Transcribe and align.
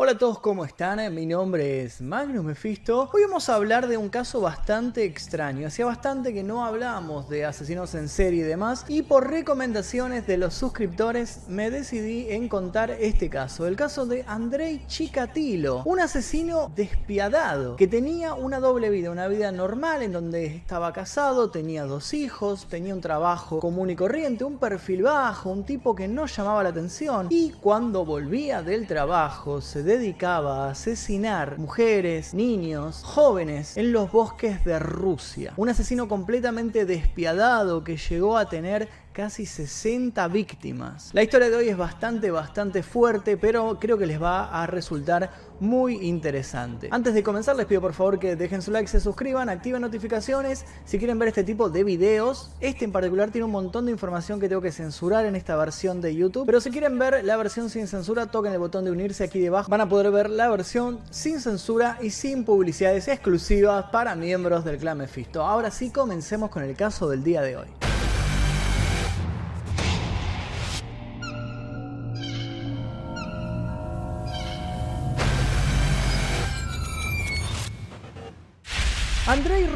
Hola 0.00 0.12
a 0.12 0.16
todos, 0.16 0.38
¿cómo 0.38 0.64
están? 0.64 1.12
Mi 1.12 1.26
nombre 1.26 1.82
es 1.82 2.00
Magnus 2.00 2.44
Mephisto. 2.44 3.10
Hoy 3.12 3.22
vamos 3.22 3.48
a 3.48 3.56
hablar 3.56 3.88
de 3.88 3.96
un 3.96 4.10
caso 4.10 4.40
bastante 4.40 5.02
extraño. 5.02 5.66
Hacía 5.66 5.86
bastante 5.86 6.32
que 6.32 6.44
no 6.44 6.64
hablábamos 6.64 7.28
de 7.28 7.44
asesinos 7.44 7.96
en 7.96 8.08
serie 8.08 8.44
y 8.44 8.46
demás. 8.46 8.84
Y 8.86 9.02
por 9.02 9.28
recomendaciones 9.28 10.24
de 10.24 10.36
los 10.36 10.54
suscriptores 10.54 11.48
me 11.48 11.72
decidí 11.72 12.30
en 12.30 12.48
contar 12.48 12.92
este 12.92 13.28
caso. 13.28 13.66
El 13.66 13.74
caso 13.74 14.06
de 14.06 14.24
Andrei 14.28 14.86
Chikatilo. 14.86 15.82
Un 15.84 15.98
asesino 15.98 16.70
despiadado 16.76 17.74
que 17.74 17.88
tenía 17.88 18.34
una 18.34 18.60
doble 18.60 18.90
vida. 18.90 19.10
Una 19.10 19.26
vida 19.26 19.50
normal 19.50 20.04
en 20.04 20.12
donde 20.12 20.46
estaba 20.46 20.92
casado, 20.92 21.50
tenía 21.50 21.86
dos 21.86 22.14
hijos, 22.14 22.68
tenía 22.68 22.94
un 22.94 23.00
trabajo 23.00 23.58
común 23.58 23.90
y 23.90 23.96
corriente, 23.96 24.44
un 24.44 24.58
perfil 24.58 25.02
bajo, 25.02 25.50
un 25.50 25.64
tipo 25.64 25.96
que 25.96 26.06
no 26.06 26.26
llamaba 26.26 26.62
la 26.62 26.68
atención. 26.68 27.26
Y 27.30 27.50
cuando 27.50 28.04
volvía 28.04 28.62
del 28.62 28.86
trabajo 28.86 29.60
se 29.60 29.87
dedicaba 29.88 30.66
a 30.66 30.70
asesinar 30.72 31.58
mujeres, 31.58 32.34
niños, 32.34 33.02
jóvenes 33.04 33.76
en 33.76 33.90
los 33.90 34.12
bosques 34.12 34.62
de 34.64 34.78
Rusia. 34.78 35.54
Un 35.56 35.70
asesino 35.70 36.08
completamente 36.08 36.84
despiadado 36.84 37.82
que 37.82 37.96
llegó 37.96 38.36
a 38.36 38.50
tener 38.50 38.88
casi 39.18 39.46
60 39.46 40.28
víctimas. 40.28 41.10
La 41.12 41.24
historia 41.24 41.50
de 41.50 41.56
hoy 41.56 41.68
es 41.68 41.76
bastante, 41.76 42.30
bastante 42.30 42.84
fuerte, 42.84 43.36
pero 43.36 43.76
creo 43.80 43.98
que 43.98 44.06
les 44.06 44.22
va 44.22 44.62
a 44.62 44.64
resultar 44.68 45.32
muy 45.58 46.06
interesante. 46.06 46.88
Antes 46.92 47.14
de 47.14 47.24
comenzar 47.24 47.56
les 47.56 47.66
pido 47.66 47.80
por 47.80 47.94
favor 47.94 48.20
que 48.20 48.36
dejen 48.36 48.62
su 48.62 48.70
like, 48.70 48.88
se 48.88 49.00
suscriban, 49.00 49.48
activen 49.48 49.82
notificaciones 49.82 50.64
si 50.84 50.98
quieren 50.98 51.18
ver 51.18 51.28
este 51.30 51.42
tipo 51.42 51.68
de 51.68 51.82
videos. 51.82 52.52
Este 52.60 52.84
en 52.84 52.92
particular 52.92 53.32
tiene 53.32 53.46
un 53.46 53.50
montón 53.50 53.86
de 53.86 53.90
información 53.90 54.38
que 54.38 54.48
tengo 54.48 54.62
que 54.62 54.70
censurar 54.70 55.26
en 55.26 55.34
esta 55.34 55.56
versión 55.56 56.00
de 56.00 56.14
YouTube, 56.14 56.46
pero 56.46 56.60
si 56.60 56.70
quieren 56.70 56.96
ver 56.96 57.24
la 57.24 57.36
versión 57.36 57.70
sin 57.70 57.88
censura, 57.88 58.26
toquen 58.26 58.52
el 58.52 58.60
botón 58.60 58.84
de 58.84 58.92
unirse 58.92 59.24
aquí 59.24 59.40
debajo. 59.40 59.68
Van 59.78 59.86
a 59.86 59.90
poder 59.90 60.10
ver 60.10 60.28
la 60.28 60.48
versión 60.48 60.98
sin 61.08 61.38
censura 61.38 61.98
y 62.02 62.10
sin 62.10 62.44
publicidades 62.44 63.06
exclusivas 63.06 63.84
para 63.92 64.16
miembros 64.16 64.64
del 64.64 64.76
clan 64.76 64.98
Mephisto. 64.98 65.44
Ahora 65.44 65.70
sí, 65.70 65.90
comencemos 65.90 66.50
con 66.50 66.64
el 66.64 66.74
caso 66.74 67.08
del 67.08 67.22
día 67.22 67.42
de 67.42 67.58
hoy. 67.58 67.87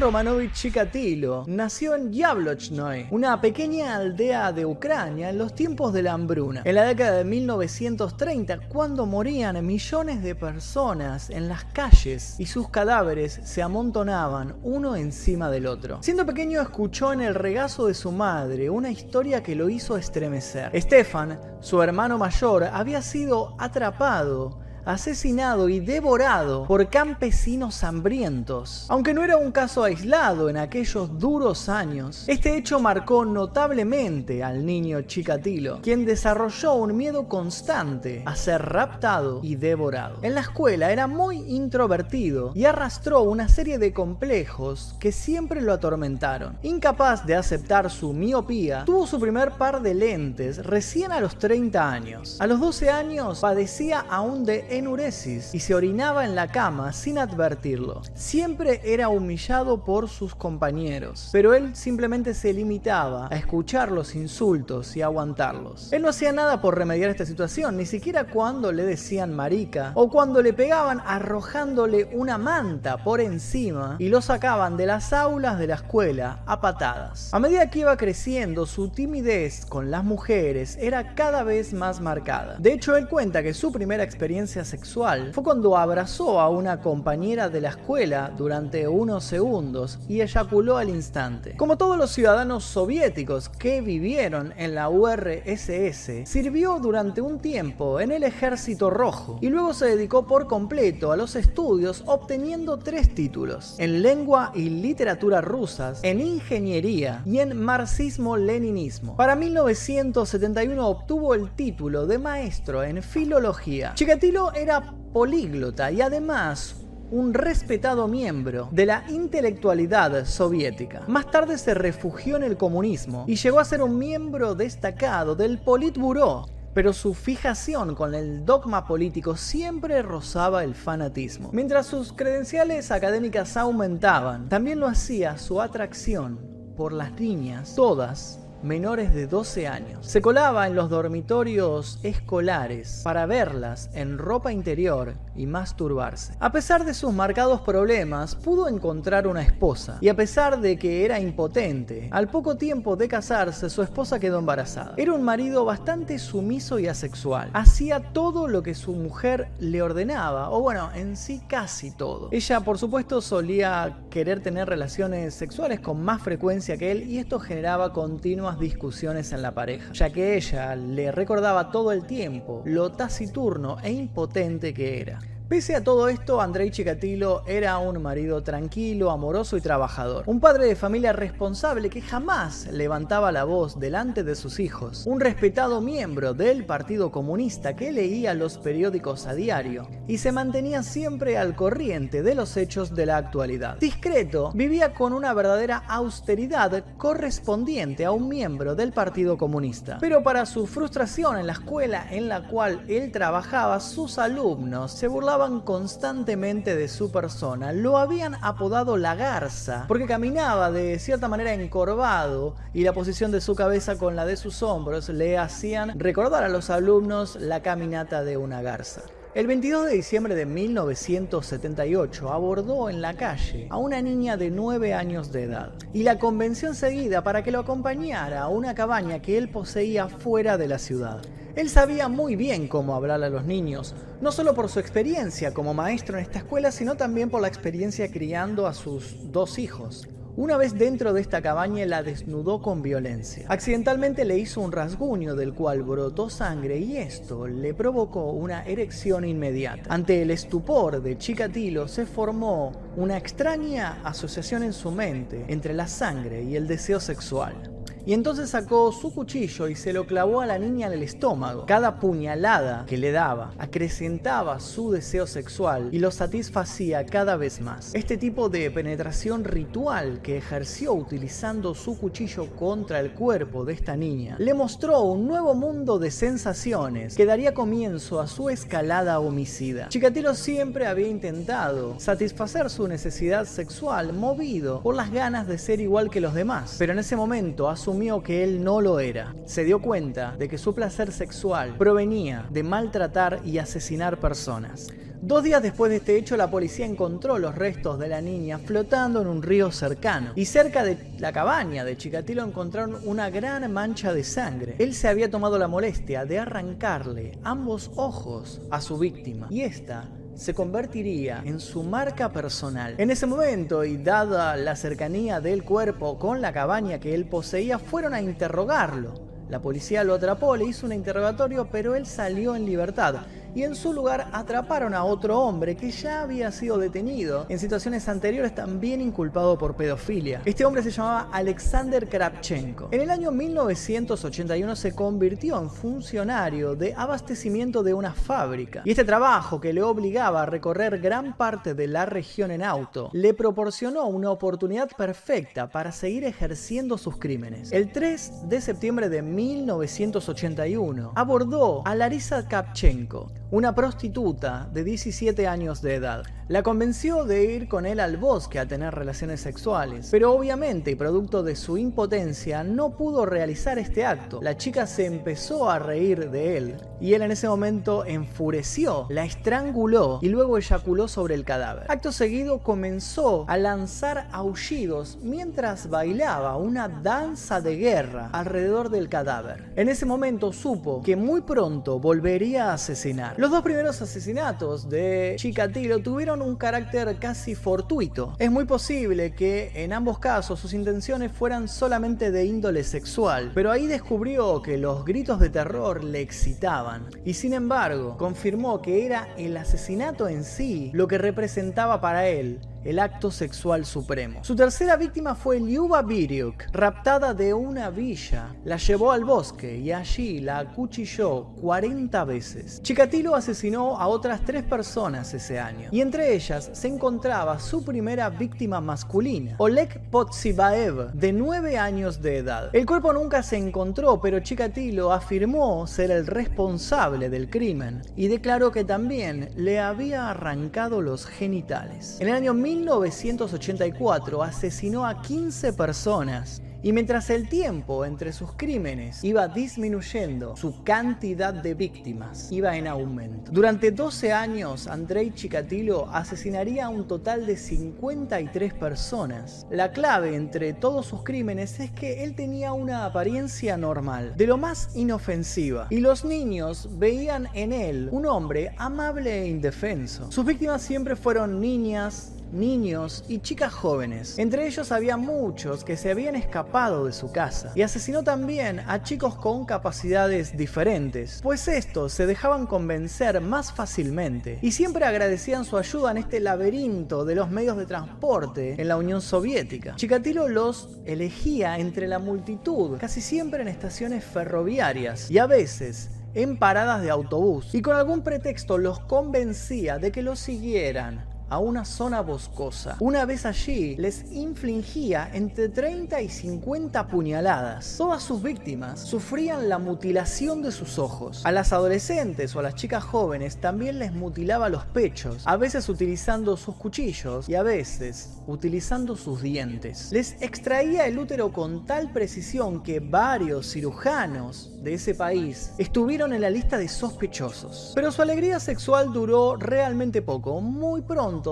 Romanovich 0.03 0.51
Chikatilo 0.51 1.45
nació 1.47 1.95
en 1.95 2.11
Yablochnoi, 2.11 3.07
una 3.11 3.39
pequeña 3.39 3.95
aldea 3.95 4.51
de 4.51 4.65
Ucrania 4.65 5.29
en 5.29 5.37
los 5.37 5.55
tiempos 5.55 5.93
de 5.93 6.03
la 6.03 6.11
hambruna, 6.11 6.61
en 6.65 6.75
la 6.75 6.83
década 6.83 7.19
de 7.19 7.23
1930, 7.23 8.67
cuando 8.67 9.05
morían 9.05 9.65
millones 9.65 10.21
de 10.21 10.35
personas 10.35 11.29
en 11.29 11.47
las 11.47 11.63
calles 11.63 12.35
y 12.37 12.47
sus 12.47 12.67
cadáveres 12.67 13.39
se 13.45 13.61
amontonaban 13.61 14.57
uno 14.61 14.97
encima 14.97 15.49
del 15.49 15.67
otro. 15.67 15.99
Siendo 16.03 16.25
pequeño 16.25 16.59
escuchó 16.59 17.13
en 17.13 17.21
el 17.21 17.33
regazo 17.33 17.87
de 17.87 17.93
su 17.93 18.11
madre 18.11 18.69
una 18.69 18.91
historia 18.91 19.41
que 19.41 19.55
lo 19.55 19.69
hizo 19.69 19.95
estremecer. 19.95 20.69
Stefan, 20.81 21.39
su 21.61 21.81
hermano 21.81 22.17
mayor, 22.17 22.65
había 22.65 23.01
sido 23.01 23.55
atrapado 23.57 24.62
asesinado 24.85 25.69
y 25.69 25.79
devorado 25.79 26.65
por 26.65 26.89
campesinos 26.89 27.83
hambrientos. 27.83 28.85
Aunque 28.89 29.13
no 29.13 29.23
era 29.23 29.37
un 29.37 29.51
caso 29.51 29.83
aislado 29.83 30.49
en 30.49 30.57
aquellos 30.57 31.17
duros 31.19 31.69
años, 31.69 32.25
este 32.27 32.57
hecho 32.57 32.79
marcó 32.79 33.25
notablemente 33.25 34.43
al 34.43 34.65
niño 34.65 35.01
Chikatilo, 35.01 35.79
quien 35.81 36.05
desarrolló 36.05 36.75
un 36.75 36.95
miedo 36.95 37.27
constante 37.27 38.23
a 38.25 38.35
ser 38.35 38.61
raptado 38.61 39.39
y 39.43 39.55
devorado. 39.55 40.19
En 40.21 40.35
la 40.35 40.41
escuela 40.41 40.91
era 40.91 41.07
muy 41.07 41.37
introvertido 41.37 42.51
y 42.55 42.65
arrastró 42.65 43.21
una 43.21 43.47
serie 43.47 43.77
de 43.77 43.93
complejos 43.93 44.95
que 44.99 45.11
siempre 45.11 45.61
lo 45.61 45.73
atormentaron. 45.73 46.57
Incapaz 46.63 47.25
de 47.25 47.35
aceptar 47.35 47.89
su 47.89 48.13
miopía, 48.13 48.85
tuvo 48.85 49.07
su 49.07 49.19
primer 49.19 49.51
par 49.51 49.81
de 49.81 49.93
lentes 49.93 50.65
recién 50.65 51.11
a 51.11 51.19
los 51.19 51.37
30 51.37 51.91
años. 51.91 52.37
A 52.39 52.47
los 52.47 52.59
12 52.59 52.89
años 52.89 53.39
padecía 53.39 54.05
aún 54.09 54.45
de 54.45 54.72
enuresis 54.77 55.53
y 55.53 55.59
se 55.59 55.75
orinaba 55.75 56.25
en 56.25 56.35
la 56.35 56.47
cama 56.47 56.93
sin 56.93 57.17
advertirlo. 57.17 58.01
Siempre 58.15 58.81
era 58.83 59.09
humillado 59.09 59.83
por 59.83 60.09
sus 60.09 60.35
compañeros, 60.35 61.29
pero 61.31 61.53
él 61.53 61.75
simplemente 61.75 62.33
se 62.33 62.53
limitaba 62.53 63.27
a 63.31 63.35
escuchar 63.35 63.91
los 63.91 64.15
insultos 64.15 64.95
y 64.95 65.01
aguantarlos. 65.01 65.91
Él 65.93 66.01
no 66.01 66.09
hacía 66.09 66.31
nada 66.31 66.61
por 66.61 66.77
remediar 66.77 67.09
esta 67.09 67.25
situación, 67.25 67.77
ni 67.77 67.85
siquiera 67.85 68.25
cuando 68.25 68.71
le 68.71 68.83
decían 68.83 69.33
marica 69.33 69.91
o 69.95 70.09
cuando 70.09 70.41
le 70.41 70.53
pegaban 70.53 71.01
arrojándole 71.05 72.09
una 72.13 72.37
manta 72.37 73.03
por 73.03 73.21
encima 73.21 73.95
y 73.99 74.09
lo 74.09 74.21
sacaban 74.21 74.77
de 74.77 74.85
las 74.85 75.13
aulas 75.13 75.59
de 75.59 75.67
la 75.67 75.75
escuela 75.75 76.43
a 76.45 76.61
patadas. 76.61 77.33
A 77.33 77.39
medida 77.39 77.69
que 77.69 77.79
iba 77.79 77.97
creciendo, 77.97 78.65
su 78.65 78.89
timidez 78.89 79.65
con 79.65 79.91
las 79.91 80.03
mujeres 80.03 80.77
era 80.79 81.15
cada 81.15 81.43
vez 81.43 81.73
más 81.73 82.01
marcada. 82.01 82.57
De 82.59 82.73
hecho, 82.73 82.95
él 82.95 83.07
cuenta 83.07 83.43
que 83.43 83.53
su 83.53 83.71
primera 83.71 84.03
experiencia 84.03 84.62
sexual 84.65 85.33
fue 85.33 85.43
cuando 85.43 85.77
abrazó 85.77 86.39
a 86.39 86.49
una 86.49 86.81
compañera 86.81 87.49
de 87.49 87.61
la 87.61 87.69
escuela 87.69 88.31
durante 88.37 88.87
unos 88.87 89.23
segundos 89.23 89.99
y 90.07 90.21
eyaculó 90.21 90.77
al 90.77 90.89
instante. 90.89 91.55
Como 91.57 91.77
todos 91.77 91.97
los 91.97 92.11
ciudadanos 92.11 92.63
soviéticos 92.63 93.49
que 93.49 93.81
vivieron 93.81 94.53
en 94.57 94.75
la 94.75 94.89
URSS, 94.89 96.27
sirvió 96.29 96.79
durante 96.79 97.21
un 97.21 97.39
tiempo 97.39 97.99
en 97.99 98.11
el 98.11 98.23
Ejército 98.23 98.89
Rojo 98.89 99.37
y 99.41 99.49
luego 99.49 99.73
se 99.73 99.87
dedicó 99.87 100.25
por 100.25 100.47
completo 100.47 101.11
a 101.11 101.17
los 101.17 101.35
estudios 101.35 102.03
obteniendo 102.05 102.77
tres 102.77 103.13
títulos, 103.13 103.75
en 103.79 104.01
lengua 104.01 104.51
y 104.55 104.69
literatura 104.69 105.41
rusas, 105.41 105.99
en 106.03 106.21
ingeniería 106.21 107.21
y 107.25 107.39
en 107.39 107.57
marxismo-leninismo. 107.57 109.15
Para 109.15 109.35
1971 109.35 110.87
obtuvo 110.87 111.33
el 111.33 111.51
título 111.51 112.05
de 112.05 112.17
maestro 112.17 112.83
en 112.83 113.01
filología. 113.03 113.93
Chikatilo 113.95 114.52
era 114.55 114.93
políglota 115.13 115.91
y 115.91 116.01
además 116.01 116.75
un 117.11 117.33
respetado 117.33 118.07
miembro 118.07 118.69
de 118.71 118.85
la 118.87 119.03
intelectualidad 119.09 120.25
soviética. 120.25 121.03
Más 121.07 121.29
tarde 121.29 121.57
se 121.57 121.73
refugió 121.73 122.37
en 122.37 122.43
el 122.43 122.57
comunismo 122.57 123.25
y 123.27 123.35
llegó 123.35 123.59
a 123.59 123.65
ser 123.65 123.83
un 123.83 123.97
miembro 123.99 124.55
destacado 124.55 125.35
del 125.35 125.59
Politburo, 125.59 126.47
pero 126.73 126.91
su 126.91 127.13
fijación 127.13 127.93
con 127.93 128.15
el 128.15 128.45
dogma 128.45 128.87
político 128.87 129.35
siempre 129.37 130.01
rozaba 130.01 130.63
el 130.63 130.73
fanatismo. 130.73 131.51
Mientras 131.53 131.85
sus 131.85 132.13
credenciales 132.13 132.89
académicas 132.89 133.55
aumentaban, 133.57 134.49
también 134.49 134.79
lo 134.79 134.87
hacía 134.87 135.37
su 135.37 135.61
atracción 135.61 136.39
por 136.75 136.93
las 136.93 137.11
niñas, 137.19 137.75
todas 137.75 138.42
menores 138.63 139.13
de 139.13 139.27
12 139.27 139.67
años. 139.67 140.05
Se 140.05 140.21
colaba 140.21 140.67
en 140.67 140.75
los 140.75 140.89
dormitorios 140.89 141.99
escolares 142.03 143.01
para 143.03 143.25
verlas 143.25 143.89
en 143.93 144.17
ropa 144.17 144.51
interior 144.51 145.15
y 145.35 145.45
masturbarse. 145.45 146.33
A 146.39 146.51
pesar 146.51 146.85
de 146.85 146.93
sus 146.93 147.13
marcados 147.13 147.61
problemas, 147.61 148.35
pudo 148.35 148.67
encontrar 148.67 149.27
una 149.27 149.41
esposa 149.41 149.97
y 149.99 150.09
a 150.09 150.15
pesar 150.15 150.61
de 150.61 150.77
que 150.77 151.05
era 151.05 151.19
impotente, 151.19 152.07
al 152.11 152.29
poco 152.29 152.55
tiempo 152.55 152.95
de 152.95 153.07
casarse 153.07 153.69
su 153.69 153.81
esposa 153.81 154.19
quedó 154.19 154.39
embarazada. 154.39 154.93
Era 154.97 155.13
un 155.13 155.23
marido 155.23 155.65
bastante 155.65 156.17
sumiso 156.19 156.79
y 156.79 156.87
asexual. 156.87 157.49
Hacía 157.53 158.13
todo 158.13 158.47
lo 158.47 158.63
que 158.63 158.75
su 158.75 158.93
mujer 158.93 159.49
le 159.59 159.81
ordenaba, 159.81 160.49
o 160.49 160.61
bueno, 160.61 160.89
en 160.95 161.17
sí 161.17 161.41
casi 161.47 161.91
todo. 161.91 162.29
Ella 162.31 162.61
por 162.61 162.77
supuesto 162.77 163.21
solía 163.21 163.97
querer 164.09 164.41
tener 164.41 164.69
relaciones 164.69 165.33
sexuales 165.33 165.79
con 165.79 166.03
más 166.03 166.21
frecuencia 166.21 166.77
que 166.77 166.91
él 166.91 167.09
y 167.09 167.17
esto 167.17 167.39
generaba 167.39 167.91
continuas 167.93 168.52
discusiones 168.59 169.31
en 169.33 169.41
la 169.41 169.53
pareja, 169.53 169.91
ya 169.93 170.09
que 170.09 170.35
ella 170.35 170.75
le 170.75 171.11
recordaba 171.11 171.71
todo 171.71 171.91
el 171.91 172.05
tiempo 172.05 172.61
lo 172.65 172.91
taciturno 172.91 173.77
e 173.83 173.91
impotente 173.91 174.73
que 174.73 175.01
era. 175.01 175.19
Pese 175.49 175.75
a 175.75 175.83
todo 175.83 176.07
esto, 176.07 176.39
Andrei 176.39 176.71
Chikatilo 176.71 177.43
era 177.45 177.77
un 177.77 178.01
marido 178.01 178.41
tranquilo, 178.43 179.11
amoroso 179.11 179.57
y 179.57 179.61
trabajador. 179.61 180.23
Un 180.25 180.39
padre 180.39 180.65
de 180.65 180.75
familia 180.75 181.11
responsable 181.11 181.89
que 181.89 182.01
jamás 182.01 182.67
levantaba 182.71 183.31
la 183.31 183.43
voz 183.43 183.77
delante 183.77 184.23
de 184.23 184.35
sus 184.35 184.61
hijos. 184.61 185.03
Un 185.05 185.19
respetado 185.19 185.81
miembro 185.81 186.33
del 186.33 186.65
Partido 186.65 187.11
Comunista 187.11 187.75
que 187.75 187.91
leía 187.91 188.33
los 188.33 188.57
periódicos 188.57 189.27
a 189.27 189.35
diario 189.35 189.87
y 190.07 190.17
se 190.19 190.31
mantenía 190.31 190.81
siempre 190.81 191.37
al 191.37 191.55
corriente 191.55 192.23
de 192.23 192.35
los 192.35 192.55
hechos 192.55 192.95
de 192.95 193.05
la 193.05 193.17
actualidad. 193.17 193.77
Discreto, 193.79 194.51
vivía 194.55 194.93
con 194.93 195.11
una 195.11 195.33
verdadera 195.33 195.83
austeridad 195.89 196.85
correspondiente 196.97 198.05
a 198.05 198.11
un 198.11 198.29
miembro 198.29 198.75
del 198.75 198.93
Partido 198.93 199.37
Comunista. 199.37 199.97
Pero 199.99 200.23
para 200.23 200.45
su 200.45 200.65
frustración 200.67 201.37
en 201.37 201.47
la 201.47 201.53
escuela 201.53 202.07
en 202.09 202.29
la 202.29 202.47
cual 202.47 202.85
él 202.87 203.11
trabajaba, 203.11 203.81
sus 203.81 204.17
alumnos 204.17 204.93
se 204.93 205.09
burlaban 205.09 205.32
constantemente 205.65 206.75
de 206.75 206.87
su 206.87 207.11
persona. 207.11 207.71
Lo 207.71 207.97
habían 207.97 208.35
apodado 208.43 208.97
la 208.97 209.15
garza, 209.15 209.85
porque 209.87 210.05
caminaba 210.05 210.71
de 210.71 210.99
cierta 210.99 211.27
manera 211.27 211.53
encorvado 211.53 212.55
y 212.73 212.83
la 212.83 212.93
posición 212.93 213.31
de 213.31 213.41
su 213.41 213.55
cabeza 213.55 213.97
con 213.97 214.15
la 214.15 214.25
de 214.25 214.37
sus 214.37 214.61
hombros 214.61 215.09
le 215.09 215.39
hacían 215.39 215.99
recordar 215.99 216.43
a 216.43 216.49
los 216.49 216.69
alumnos 216.69 217.35
la 217.35 217.61
caminata 217.61 218.23
de 218.23 218.37
una 218.37 218.61
garza. 218.61 219.01
El 219.35 219.47
22 219.47 219.87
de 219.87 219.93
diciembre 219.93 220.35
de 220.35 220.45
1978 220.45 222.31
abordó 222.31 222.87
en 222.91 223.01
la 223.01 223.15
calle 223.15 223.65
a 223.71 223.77
una 223.77 223.99
niña 223.99 224.37
de 224.37 224.51
9 224.51 224.93
años 224.93 225.31
de 225.31 225.45
edad 225.45 225.73
y 225.91 226.03
la 226.03 226.19
convenció 226.19 226.67
enseguida 226.67 227.23
para 227.23 227.41
que 227.41 227.49
lo 227.49 227.57
acompañara 227.57 228.43
a 228.43 228.49
una 228.49 228.75
cabaña 228.75 229.23
que 229.23 229.39
él 229.39 229.49
poseía 229.49 230.07
fuera 230.07 230.59
de 230.59 230.67
la 230.67 230.77
ciudad. 230.77 231.23
Él 231.55 231.71
sabía 231.71 232.09
muy 232.09 232.35
bien 232.35 232.67
cómo 232.67 232.93
hablar 232.93 233.23
a 233.23 233.29
los 233.29 233.43
niños, 233.43 233.95
no 234.21 234.31
solo 234.31 234.53
por 234.53 234.69
su 234.69 234.79
experiencia 234.79 235.51
como 235.51 235.73
maestro 235.73 236.19
en 236.19 236.25
esta 236.25 236.37
escuela, 236.37 236.71
sino 236.71 236.93
también 236.93 237.31
por 237.31 237.41
la 237.41 237.47
experiencia 237.47 238.11
criando 238.11 238.67
a 238.67 238.75
sus 238.75 239.31
dos 239.31 239.57
hijos. 239.57 240.07
Una 240.35 240.57
vez 240.57 240.73
dentro 240.73 241.13
de 241.13 241.21
esta 241.21 241.43
cabaña 241.43 241.85
la 241.85 242.01
desnudó 242.01 242.59
con 242.59 242.81
violencia. 242.81 243.45
Accidentalmente 243.49 244.25
le 244.25 244.39
hizo 244.39 244.61
un 244.61 244.71
rasguño 244.71 245.35
del 245.35 245.53
cual 245.53 245.83
brotó 245.83 246.27
sangre 246.29 246.79
y 246.79 246.97
esto 246.97 247.47
le 247.47 247.75
provocó 247.75 248.31
una 248.31 248.65
erección 248.65 249.25
inmediata. 249.25 249.93
Ante 249.93 250.23
el 250.23 250.31
estupor 250.31 251.03
de 251.03 251.19
Chikatilo 251.19 251.87
se 251.87 252.07
formó 252.07 252.71
una 252.95 253.15
extraña 253.15 254.01
asociación 254.03 254.63
en 254.63 254.73
su 254.73 254.89
mente 254.89 255.45
entre 255.49 255.73
la 255.73 255.87
sangre 255.87 256.41
y 256.41 256.55
el 256.55 256.67
deseo 256.67 256.99
sexual 256.99 257.72
y 258.05 258.13
entonces 258.13 258.49
sacó 258.49 258.91
su 258.91 259.13
cuchillo 259.13 259.67
y 259.67 259.75
se 259.75 259.93
lo 259.93 260.05
clavó 260.05 260.41
a 260.41 260.45
la 260.45 260.59
niña 260.59 260.87
en 260.87 260.93
el 260.93 261.03
estómago. 261.03 261.65
Cada 261.65 261.99
puñalada 261.99 262.85
que 262.87 262.97
le 262.97 263.11
daba 263.11 263.53
acrecentaba 263.57 264.59
su 264.59 264.91
deseo 264.91 265.25
sexual 265.27 265.89
y 265.91 265.99
lo 265.99 266.11
satisfacía 266.11 267.05
cada 267.05 267.37
vez 267.37 267.61
más. 267.61 267.93
Este 267.95 268.17
tipo 268.17 268.49
de 268.49 268.69
penetración 268.71 269.43
ritual 269.43 270.21
que 270.21 270.37
ejerció 270.37 270.93
utilizando 270.93 271.73
su 271.75 271.97
cuchillo 271.97 272.47
contra 272.55 272.99
el 272.99 273.13
cuerpo 273.13 273.65
de 273.65 273.73
esta 273.73 273.95
niña 273.95 274.35
le 274.39 274.53
mostró 274.53 275.01
un 275.01 275.27
nuevo 275.27 275.53
mundo 275.55 275.99
de 275.99 276.11
sensaciones 276.11 277.15
que 277.15 277.25
daría 277.25 277.53
comienzo 277.53 278.19
a 278.19 278.27
su 278.27 278.49
escalada 278.49 279.19
homicida. 279.19 279.89
Chikatilo 279.89 280.35
siempre 280.35 280.87
había 280.87 281.07
intentado 281.07 281.99
satisfacer 281.99 282.69
su 282.69 282.87
necesidad 282.87 283.45
sexual 283.45 284.13
movido 284.13 284.81
por 284.81 284.95
las 284.95 285.11
ganas 285.11 285.47
de 285.47 285.57
ser 285.57 285.79
igual 285.79 286.09
que 286.09 286.21
los 286.21 286.33
demás, 286.33 286.75
pero 286.77 286.93
en 286.93 286.99
ese 286.99 287.15
momento 287.15 287.69
a 287.69 287.77
su 287.77 287.92
que 288.23 288.43
él 288.43 288.63
no 288.63 288.81
lo 288.81 288.99
era. 288.99 289.35
Se 289.45 289.63
dio 289.63 289.79
cuenta 289.79 290.35
de 290.37 290.49
que 290.49 290.57
su 290.57 290.73
placer 290.73 291.11
sexual 291.11 291.75
provenía 291.77 292.47
de 292.49 292.63
maltratar 292.63 293.41
y 293.45 293.59
asesinar 293.59 294.19
personas. 294.19 294.87
Dos 295.21 295.43
días 295.43 295.61
después 295.61 295.91
de 295.91 295.97
este 295.97 296.17
hecho, 296.17 296.35
la 296.35 296.49
policía 296.49 296.87
encontró 296.87 297.37
los 297.37 297.55
restos 297.55 297.99
de 297.99 298.09
la 298.09 298.19
niña 298.19 298.57
flotando 298.57 299.21
en 299.21 299.27
un 299.27 299.43
río 299.43 299.71
cercano. 299.71 300.31
Y 300.35 300.45
cerca 300.45 300.83
de 300.83 300.97
la 301.19 301.31
cabaña 301.31 301.85
de 301.85 301.95
Chikatilo 301.95 302.43
encontraron 302.43 302.97
una 303.05 303.29
gran 303.29 303.71
mancha 303.71 304.11
de 304.11 304.23
sangre. 304.23 304.75
Él 304.79 304.95
se 304.95 305.07
había 305.07 305.29
tomado 305.29 305.59
la 305.59 305.67
molestia 305.67 306.25
de 306.25 306.39
arrancarle 306.39 307.37
ambos 307.43 307.91
ojos 307.95 308.59
a 308.71 308.81
su 308.81 308.97
víctima. 308.97 309.47
Y 309.49 309.61
esta 309.61 310.09
se 310.35 310.53
convertiría 310.53 311.41
en 311.45 311.59
su 311.59 311.83
marca 311.83 312.31
personal. 312.31 312.95
En 312.97 313.11
ese 313.11 313.25
momento, 313.25 313.83
y 313.83 313.97
dada 313.97 314.55
la 314.57 314.75
cercanía 314.75 315.39
del 315.39 315.63
cuerpo 315.63 316.17
con 316.17 316.41
la 316.41 316.53
cabaña 316.53 316.99
que 316.99 317.13
él 317.13 317.25
poseía, 317.25 317.79
fueron 317.79 318.13
a 318.13 318.21
interrogarlo. 318.21 319.13
La 319.49 319.61
policía 319.61 320.03
lo 320.03 320.15
atrapó, 320.15 320.55
le 320.55 320.65
hizo 320.65 320.85
un 320.85 320.93
interrogatorio, 320.93 321.67
pero 321.71 321.95
él 321.95 322.05
salió 322.05 322.55
en 322.55 322.65
libertad 322.65 323.17
y 323.55 323.63
en 323.63 323.75
su 323.75 323.93
lugar 323.93 324.27
atraparon 324.31 324.93
a 324.93 325.03
otro 325.03 325.39
hombre 325.39 325.75
que 325.75 325.91
ya 325.91 326.21
había 326.21 326.51
sido 326.51 326.77
detenido 326.77 327.45
en 327.49 327.59
situaciones 327.59 328.07
anteriores 328.09 328.55
también 328.55 329.01
inculpado 329.01 329.57
por 329.57 329.75
pedofilia. 329.75 330.41
Este 330.45 330.65
hombre 330.65 330.83
se 330.83 330.91
llamaba 330.91 331.29
Alexander 331.31 332.07
Kravchenko. 332.07 332.89
En 332.91 333.01
el 333.01 333.09
año 333.09 333.31
1981 333.31 334.75
se 334.75 334.95
convirtió 334.95 335.59
en 335.59 335.69
funcionario 335.69 336.75
de 336.75 336.93
abastecimiento 336.95 337.83
de 337.83 337.93
una 337.93 338.13
fábrica 338.13 338.81
y 338.85 338.91
este 338.91 339.03
trabajo 339.03 339.59
que 339.59 339.73
le 339.73 339.83
obligaba 339.83 340.43
a 340.43 340.45
recorrer 340.45 340.99
gran 340.99 341.35
parte 341.37 341.73
de 341.73 341.87
la 341.87 342.05
región 342.05 342.51
en 342.51 342.63
auto 342.63 343.09
le 343.13 343.33
proporcionó 343.33 344.07
una 344.07 344.31
oportunidad 344.31 344.89
perfecta 344.95 345.69
para 345.69 345.91
seguir 345.91 346.23
ejerciendo 346.23 346.97
sus 346.97 347.17
crímenes. 347.17 347.71
El 347.71 347.91
3 347.91 348.49
de 348.49 348.61
septiembre 348.61 349.09
de 349.09 349.21
1981 349.21 351.13
abordó 351.15 351.81
a 351.85 351.95
Larisa 351.95 352.47
Kravchenko, 352.47 353.31
una 353.53 353.75
prostituta 353.75 354.67
de 354.73 354.83
17 354.83 355.47
años 355.47 355.83
de 355.83 355.93
edad. 355.93 356.23
La 356.47 356.63
convenció 356.63 357.23
de 357.23 357.45
ir 357.45 357.67
con 357.69 357.85
él 357.85 357.99
al 357.99 358.17
bosque 358.17 358.57
a 358.57 358.67
tener 358.67 358.95
relaciones 358.95 359.41
sexuales, 359.41 360.09
pero 360.09 360.33
obviamente 360.33 360.95
producto 360.95 361.43
de 361.43 361.55
su 361.55 361.77
impotencia 361.77 362.63
no 362.63 362.97
pudo 362.97 363.27
realizar 363.27 363.77
este 363.77 364.05
acto. 364.05 364.41
La 364.41 364.57
chica 364.57 364.87
se 364.87 365.05
empezó 365.05 365.69
a 365.69 365.77
reír 365.77 366.31
de 366.31 366.57
él 366.57 366.77
y 366.99 367.13
él 367.13 367.21
en 367.21 367.31
ese 367.31 367.47
momento 367.47 368.05
enfureció, 368.05 369.05
la 369.09 369.23
estranguló 369.23 370.17
y 370.23 370.29
luego 370.29 370.57
eyaculó 370.57 371.07
sobre 371.07 371.35
el 371.35 371.45
cadáver. 371.45 371.85
Acto 371.89 372.11
seguido 372.11 372.57
comenzó 372.63 373.45
a 373.47 373.57
lanzar 373.57 374.27
aullidos 374.31 375.19
mientras 375.21 375.91
bailaba 375.91 376.57
una 376.57 376.87
danza 376.87 377.61
de 377.61 377.75
guerra 377.77 378.29
alrededor 378.33 378.89
del 378.89 379.09
cadáver. 379.09 379.71
En 379.75 379.89
ese 379.89 380.07
momento 380.07 380.51
supo 380.51 381.03
que 381.03 381.15
muy 381.15 381.41
pronto 381.41 381.99
volvería 381.99 382.71
a 382.71 382.73
asesinar. 382.73 383.42
Los 383.43 383.51
dos 383.51 383.61
primeros 383.61 384.01
asesinatos 384.01 384.87
de 384.87 385.35
Chikatilo 385.37 385.99
tuvieron 385.99 386.41
un 386.41 386.55
carácter 386.55 387.17
casi 387.19 387.55
fortuito. 387.55 388.37
Es 388.39 388.49
muy 388.49 388.63
posible 388.63 389.35
que 389.35 389.69
en 389.75 389.91
ambos 389.91 390.17
casos 390.17 390.61
sus 390.61 390.73
intenciones 390.73 391.33
fueran 391.33 391.67
solamente 391.67 392.31
de 392.31 392.45
índole 392.45 392.85
sexual, 392.85 393.51
pero 393.53 393.69
ahí 393.69 393.85
descubrió 393.85 394.61
que 394.61 394.77
los 394.77 395.03
gritos 395.03 395.41
de 395.41 395.49
terror 395.49 396.05
le 396.05 396.21
excitaban 396.21 397.07
y 397.25 397.33
sin 397.33 397.51
embargo 397.51 398.15
confirmó 398.17 398.81
que 398.81 399.05
era 399.05 399.27
el 399.37 399.57
asesinato 399.57 400.29
en 400.29 400.45
sí 400.45 400.89
lo 400.93 401.09
que 401.09 401.17
representaba 401.17 401.99
para 401.99 402.29
él 402.29 402.61
el 402.85 402.99
acto 402.99 403.31
sexual 403.31 403.85
supremo. 403.85 404.43
Su 404.43 404.55
tercera 404.55 404.95
víctima 404.95 405.35
fue 405.35 405.59
Liuba 405.59 406.01
Biriuk, 406.01 406.63
raptada 406.71 407.33
de 407.33 407.53
una 407.53 407.89
villa. 407.89 408.55
La 408.65 408.77
llevó 408.77 409.11
al 409.11 409.25
bosque 409.25 409.77
y 409.77 409.91
allí 409.91 410.39
la 410.39 410.59
acuchilló 410.59 411.45
40 411.61 412.23
veces. 412.25 412.81
Chikatilo 412.81 413.35
asesinó 413.35 413.97
a 413.97 414.07
otras 414.07 414.43
tres 414.45 414.63
personas 414.63 415.33
ese 415.33 415.59
año, 415.59 415.89
y 415.91 416.01
entre 416.01 416.33
ellas 416.33 416.69
se 416.73 416.87
encontraba 416.87 417.59
su 417.59 417.83
primera 417.83 418.29
víctima 418.29 418.81
masculina, 418.81 419.55
Oleg 419.57 420.09
Potsibaev, 420.09 421.11
de 421.13 421.33
9 421.33 421.77
años 421.77 422.21
de 422.21 422.37
edad. 422.37 422.69
El 422.73 422.85
cuerpo 422.85 423.13
nunca 423.13 423.43
se 423.43 423.57
encontró, 423.57 424.19
pero 424.21 424.39
Chikatilo 424.39 425.11
afirmó 425.11 425.87
ser 425.87 426.11
el 426.11 426.27
responsable 426.27 427.29
del 427.29 427.49
crimen 427.49 428.01
y 428.15 428.27
declaró 428.27 428.71
que 428.71 428.83
también 428.83 429.49
le 429.55 429.79
había 429.79 430.29
arrancado 430.29 431.01
los 431.01 431.25
genitales. 431.25 432.19
En 432.19 432.27
el 432.27 432.35
año 432.35 432.53
1984 432.75 434.41
asesinó 434.41 435.05
a 435.05 435.21
15 435.21 435.73
personas 435.73 436.61
y 436.81 436.91
mientras 436.91 437.29
el 437.29 437.47
tiempo 437.47 438.03
entre 438.03 438.33
sus 438.33 438.51
crímenes 438.57 439.23
iba 439.23 439.47
disminuyendo, 439.47 440.57
su 440.57 440.83
cantidad 440.83 441.53
de 441.53 441.75
víctimas 441.75 442.51
iba 442.51 442.75
en 442.75 442.87
aumento. 442.87 443.53
Durante 443.53 443.91
12 443.91 444.33
años, 444.33 444.87
Andrei 444.87 445.31
Chikatilo 445.33 446.09
asesinaría 446.11 446.87
a 446.87 446.89
un 446.89 447.07
total 447.07 447.45
de 447.45 447.55
53 447.55 448.73
personas. 448.73 449.65
La 449.71 449.93
clave 449.93 450.35
entre 450.35 450.73
todos 450.73 451.05
sus 451.05 451.23
crímenes 451.23 451.79
es 451.79 451.91
que 451.91 452.25
él 452.25 452.35
tenía 452.35 452.73
una 452.73 453.05
apariencia 453.05 453.77
normal, 453.77 454.33
de 454.35 454.47
lo 454.47 454.57
más 454.57 454.89
inofensiva, 454.93 455.87
y 455.89 455.99
los 455.99 456.25
niños 456.25 456.89
veían 456.99 457.47
en 457.53 457.71
él 457.71 458.09
un 458.11 458.25
hombre 458.25 458.75
amable 458.77 459.43
e 459.43 459.47
indefenso. 459.47 460.29
Sus 460.33 460.45
víctimas 460.45 460.81
siempre 460.81 461.15
fueron 461.15 461.61
niñas, 461.61 462.33
niños 462.53 463.25
y 463.27 463.39
chicas 463.39 463.73
jóvenes. 463.73 464.37
Entre 464.39 464.67
ellos 464.67 464.91
había 464.91 465.17
muchos 465.17 465.83
que 465.83 465.97
se 465.97 466.11
habían 466.11 466.35
escapado 466.35 467.05
de 467.05 467.11
su 467.11 467.31
casa 467.31 467.71
y 467.75 467.81
asesinó 467.81 468.23
también 468.23 468.81
a 468.87 469.03
chicos 469.03 469.35
con 469.35 469.65
capacidades 469.65 470.55
diferentes, 470.55 471.39
pues 471.41 471.67
estos 471.67 472.13
se 472.13 472.25
dejaban 472.25 472.67
convencer 472.67 473.41
más 473.41 473.73
fácilmente 473.73 474.59
y 474.61 474.71
siempre 474.71 475.05
agradecían 475.05 475.65
su 475.65 475.77
ayuda 475.77 476.11
en 476.11 476.17
este 476.17 476.39
laberinto 476.39 477.25
de 477.25 477.35
los 477.35 477.49
medios 477.49 477.77
de 477.77 477.85
transporte 477.85 478.75
en 478.79 478.87
la 478.87 478.97
Unión 478.97 479.21
Soviética. 479.21 479.95
Chikatilo 479.95 480.47
los 480.47 480.89
elegía 481.05 481.77
entre 481.79 482.07
la 482.07 482.19
multitud, 482.19 482.97
casi 482.99 483.21
siempre 483.21 483.61
en 483.61 483.67
estaciones 483.67 484.23
ferroviarias 484.23 485.29
y 485.31 485.39
a 485.39 485.47
veces 485.47 486.11
en 486.33 486.57
paradas 486.57 487.01
de 487.01 487.09
autobús 487.09 487.73
y 487.73 487.81
con 487.81 487.95
algún 487.95 488.23
pretexto 488.23 488.77
los 488.77 488.99
convencía 488.99 489.99
de 489.99 490.11
que 490.11 490.23
lo 490.23 490.35
siguieran 490.35 491.32
a 491.49 491.59
una 491.59 491.85
zona 491.85 492.21
boscosa. 492.21 492.97
Una 492.99 493.25
vez 493.25 493.45
allí, 493.45 493.95
les 493.97 494.31
infligía 494.31 495.29
entre 495.33 495.69
30 495.69 496.21
y 496.21 496.29
50 496.29 497.07
puñaladas. 497.07 497.95
Todas 497.97 498.23
sus 498.23 498.41
víctimas 498.41 498.99
sufrían 498.99 499.69
la 499.69 499.79
mutilación 499.79 500.61
de 500.61 500.71
sus 500.71 500.99
ojos. 500.99 501.45
A 501.45 501.51
las 501.51 501.73
adolescentes 501.73 502.55
o 502.55 502.59
a 502.59 502.63
las 502.63 502.75
chicas 502.75 503.03
jóvenes 503.03 503.57
también 503.57 503.99
les 503.99 504.13
mutilaba 504.13 504.69
los 504.69 504.85
pechos, 504.85 505.43
a 505.45 505.57
veces 505.57 505.87
utilizando 505.89 506.57
sus 506.57 506.75
cuchillos 506.75 507.47
y 507.49 507.55
a 507.55 507.63
veces 507.63 508.41
utilizando 508.47 509.15
sus 509.15 509.41
dientes. 509.41 510.11
Les 510.11 510.41
extraía 510.41 511.05
el 511.07 511.17
útero 511.17 511.51
con 511.51 511.85
tal 511.85 512.11
precisión 512.11 512.83
que 512.83 512.99
varios 512.99 513.71
cirujanos 513.71 514.71
de 514.83 514.95
ese 514.95 515.15
país 515.15 515.71
estuvieron 515.77 516.33
en 516.33 516.41
la 516.41 516.49
lista 516.49 516.77
de 516.77 516.87
sospechosos. 516.87 517.91
Pero 517.95 518.11
su 518.11 518.21
alegría 518.21 518.59
sexual 518.59 519.13
duró 519.13 519.55
realmente 519.55 520.21
poco. 520.21 520.59
Muy 520.61 521.01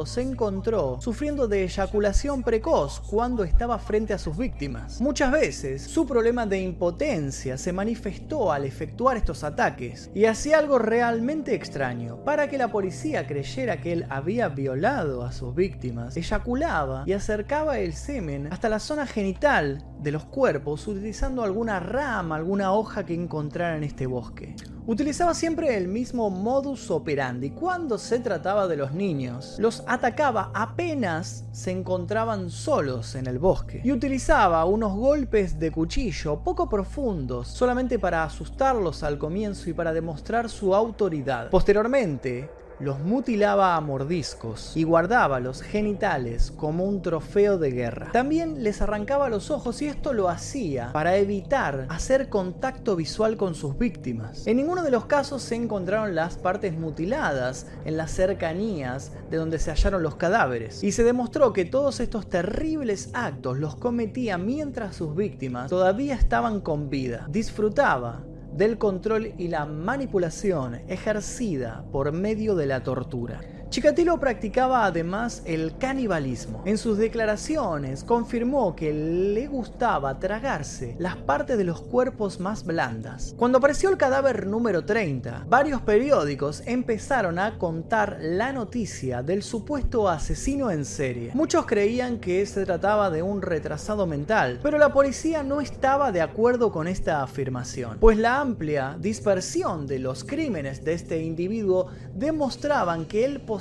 se 0.06 0.22
encontró 0.22 1.00
sufriendo 1.02 1.48
de 1.48 1.64
eyaculación 1.64 2.44
precoz 2.44 3.00
cuando 3.00 3.44
estaba 3.44 3.80
frente 3.80 4.14
a 4.14 4.20
sus 4.20 4.38
víctimas. 4.38 5.02
Muchas 5.02 5.32
veces 5.32 5.82
su 5.82 6.06
problema 6.06 6.46
de 6.46 6.62
impotencia 6.62 7.58
se 7.58 7.74
manifestó 7.74 8.52
al 8.52 8.66
efectuar 8.66 9.18
estos 9.18 9.44
ataques 9.44 10.12
y 10.14 10.26
hacía 10.26 10.60
algo 10.60 10.78
realmente 10.78 11.56
extraño. 11.56 12.24
Para 12.24 12.48
que 12.48 12.60
la 12.60 12.72
policía 12.72 13.26
creyera 13.26 13.82
que 13.82 13.94
él 13.94 14.06
había 14.10 14.50
violado 14.50 15.24
a 15.24 15.32
sus 15.32 15.56
víctimas, 15.56 16.16
eyaculaba 16.16 17.04
y 17.08 17.14
acercaba 17.14 17.80
el 17.80 17.94
semen 17.94 18.48
hasta 18.52 18.70
la 18.70 18.80
zona 18.80 19.08
genital 19.08 19.84
de 20.02 20.12
los 20.12 20.26
cuerpos 20.26 20.88
utilizando 20.88 21.44
alguna 21.44 21.80
rama, 21.80 22.36
alguna 22.36 22.74
hoja 22.74 23.06
que 23.06 23.14
encontrara 23.14 23.78
en 23.78 23.84
este 23.84 24.08
bosque. 24.08 24.56
Utilizaba 24.88 25.36
siempre 25.36 25.78
el 25.78 25.88
mismo 25.88 26.32
modus 26.32 26.90
operandi. 26.90 27.52
Cuando 27.52 28.00
se 28.00 28.20
trataba 28.20 28.68
de 28.68 28.78
los 28.78 28.94
niños, 28.94 29.58
los 29.60 29.84
atacaba 29.88 30.52
apenas 30.56 31.46
se 31.52 31.70
encontraban 31.70 32.50
solos 32.50 33.14
en 33.14 33.28
el 33.28 33.38
bosque. 33.38 33.82
Y 33.84 33.92
utilizaba 33.92 34.66
unos 34.66 34.96
golpes 34.96 35.60
de 35.60 35.72
cuchillo 35.72 36.44
poco 36.44 36.68
profundos, 36.68 37.48
solamente 37.48 38.00
para 38.00 38.24
asustarlos 38.24 39.04
al 39.04 39.20
comienzo 39.20 39.70
y 39.70 39.74
para 39.74 39.94
demostrar 39.94 40.50
su 40.50 40.74
autoridad. 40.74 41.52
Posteriormente, 41.52 42.50
los 42.82 43.00
mutilaba 43.00 43.76
a 43.76 43.82
mordiscos 43.82 44.76
y 44.76 44.84
guardaba 44.84 45.40
los 45.40 45.62
genitales 45.62 46.52
como 46.52 46.84
un 46.84 47.02
trofeo 47.02 47.58
de 47.58 47.72
guerra. 47.72 48.12
También 48.12 48.64
les 48.64 48.82
arrancaba 48.82 49.30
los 49.30 49.52
ojos 49.52 49.82
y 49.82 49.88
esto 49.88 50.14
lo 50.14 50.30
hacía 50.30 50.92
para 50.94 51.16
evitar 51.18 51.86
hacer 51.90 52.30
contacto 52.30 52.96
visual 52.96 53.38
con 53.38 53.56
sus 53.56 53.78
víctimas. 53.78 54.48
En 54.48 54.58
ninguno 54.58 54.84
de 54.84 54.92
los 54.92 55.06
casos 55.06 55.44
se 55.44 55.56
encontraron 55.56 56.16
las 56.16 56.38
partes 56.38 56.74
mutiladas 56.74 57.68
en 57.86 57.98
las 57.98 58.12
cercanías 58.12 59.12
de 59.30 59.38
donde 59.38 59.60
se 59.60 59.72
hallaron 59.72 60.04
los 60.04 60.16
cadáveres 60.16 60.84
y 60.84 60.92
se 60.92 61.04
demostró 61.04 61.54
que 61.54 61.66
todos 61.66 62.00
estos 62.00 62.30
terribles 62.30 63.10
actos 63.14 63.58
los 63.58 63.76
cometía 63.76 64.38
mientras 64.38 64.96
sus 64.96 65.16
víctimas 65.16 65.70
todavía 65.70 66.16
estaban 66.16 66.62
con 66.62 66.90
vida. 66.90 67.28
Disfrutaba 67.30 68.24
del 68.52 68.78
control 68.78 69.34
y 69.38 69.48
la 69.48 69.66
manipulación 69.66 70.82
ejercida 70.88 71.86
por 71.92 72.12
medio 72.12 72.56
de 72.56 72.66
la 72.66 72.84
tortura. 72.84 73.40
Chikatilo 73.72 74.20
practicaba 74.20 74.84
además 74.84 75.44
el 75.46 75.78
canibalismo. 75.78 76.62
En 76.66 76.78
sus 76.78 76.98
declaraciones 76.98 78.04
confirmó 78.04 78.76
que 78.76 78.92
le 78.92 79.48
gustaba 79.48 80.20
tragarse 80.20 80.98
las 81.00 81.16
partes 81.16 81.58
de 81.58 81.64
los 81.64 81.80
cuerpos 81.80 82.42
más 82.42 82.66
blandas. 82.66 83.34
Cuando 83.38 83.60
apareció 83.60 83.90
el 83.90 83.96
cadáver 83.96 84.46
número 84.46 84.84
30, 84.84 85.46
varios 85.48 85.80
periódicos 85.84 86.64
empezaron 86.66 87.40
a 87.40 87.58
contar 87.58 88.18
la 88.20 88.52
noticia 88.52 89.24
del 89.24 89.42
supuesto 89.42 90.10
asesino 90.10 90.70
en 90.70 90.84
serie. 90.84 91.32
Muchos 91.34 91.66
creían 91.66 92.20
que 92.20 92.46
se 92.46 92.66
trataba 92.66 93.10
de 93.10 93.22
un 93.22 93.42
retrasado 93.42 94.06
mental, 94.06 94.60
pero 94.62 94.78
la 94.80 94.92
policía 94.92 95.44
no 95.44 95.62
estaba 95.62 96.12
de 96.12 96.20
acuerdo 96.20 96.74
con 96.74 96.90
esta 96.90 97.24
afirmación, 97.24 98.00
pues 98.02 98.18
la 98.18 98.42
amplia 98.42 98.98
dispersión 99.00 99.88
de 99.88 100.00
los 100.00 100.26
crímenes 100.26 100.84
de 100.84 100.92
este 100.92 101.24
individuo 101.24 101.88
demostraban 102.14 103.06
que 103.06 103.24
él 103.24 103.40
poseía 103.40 103.61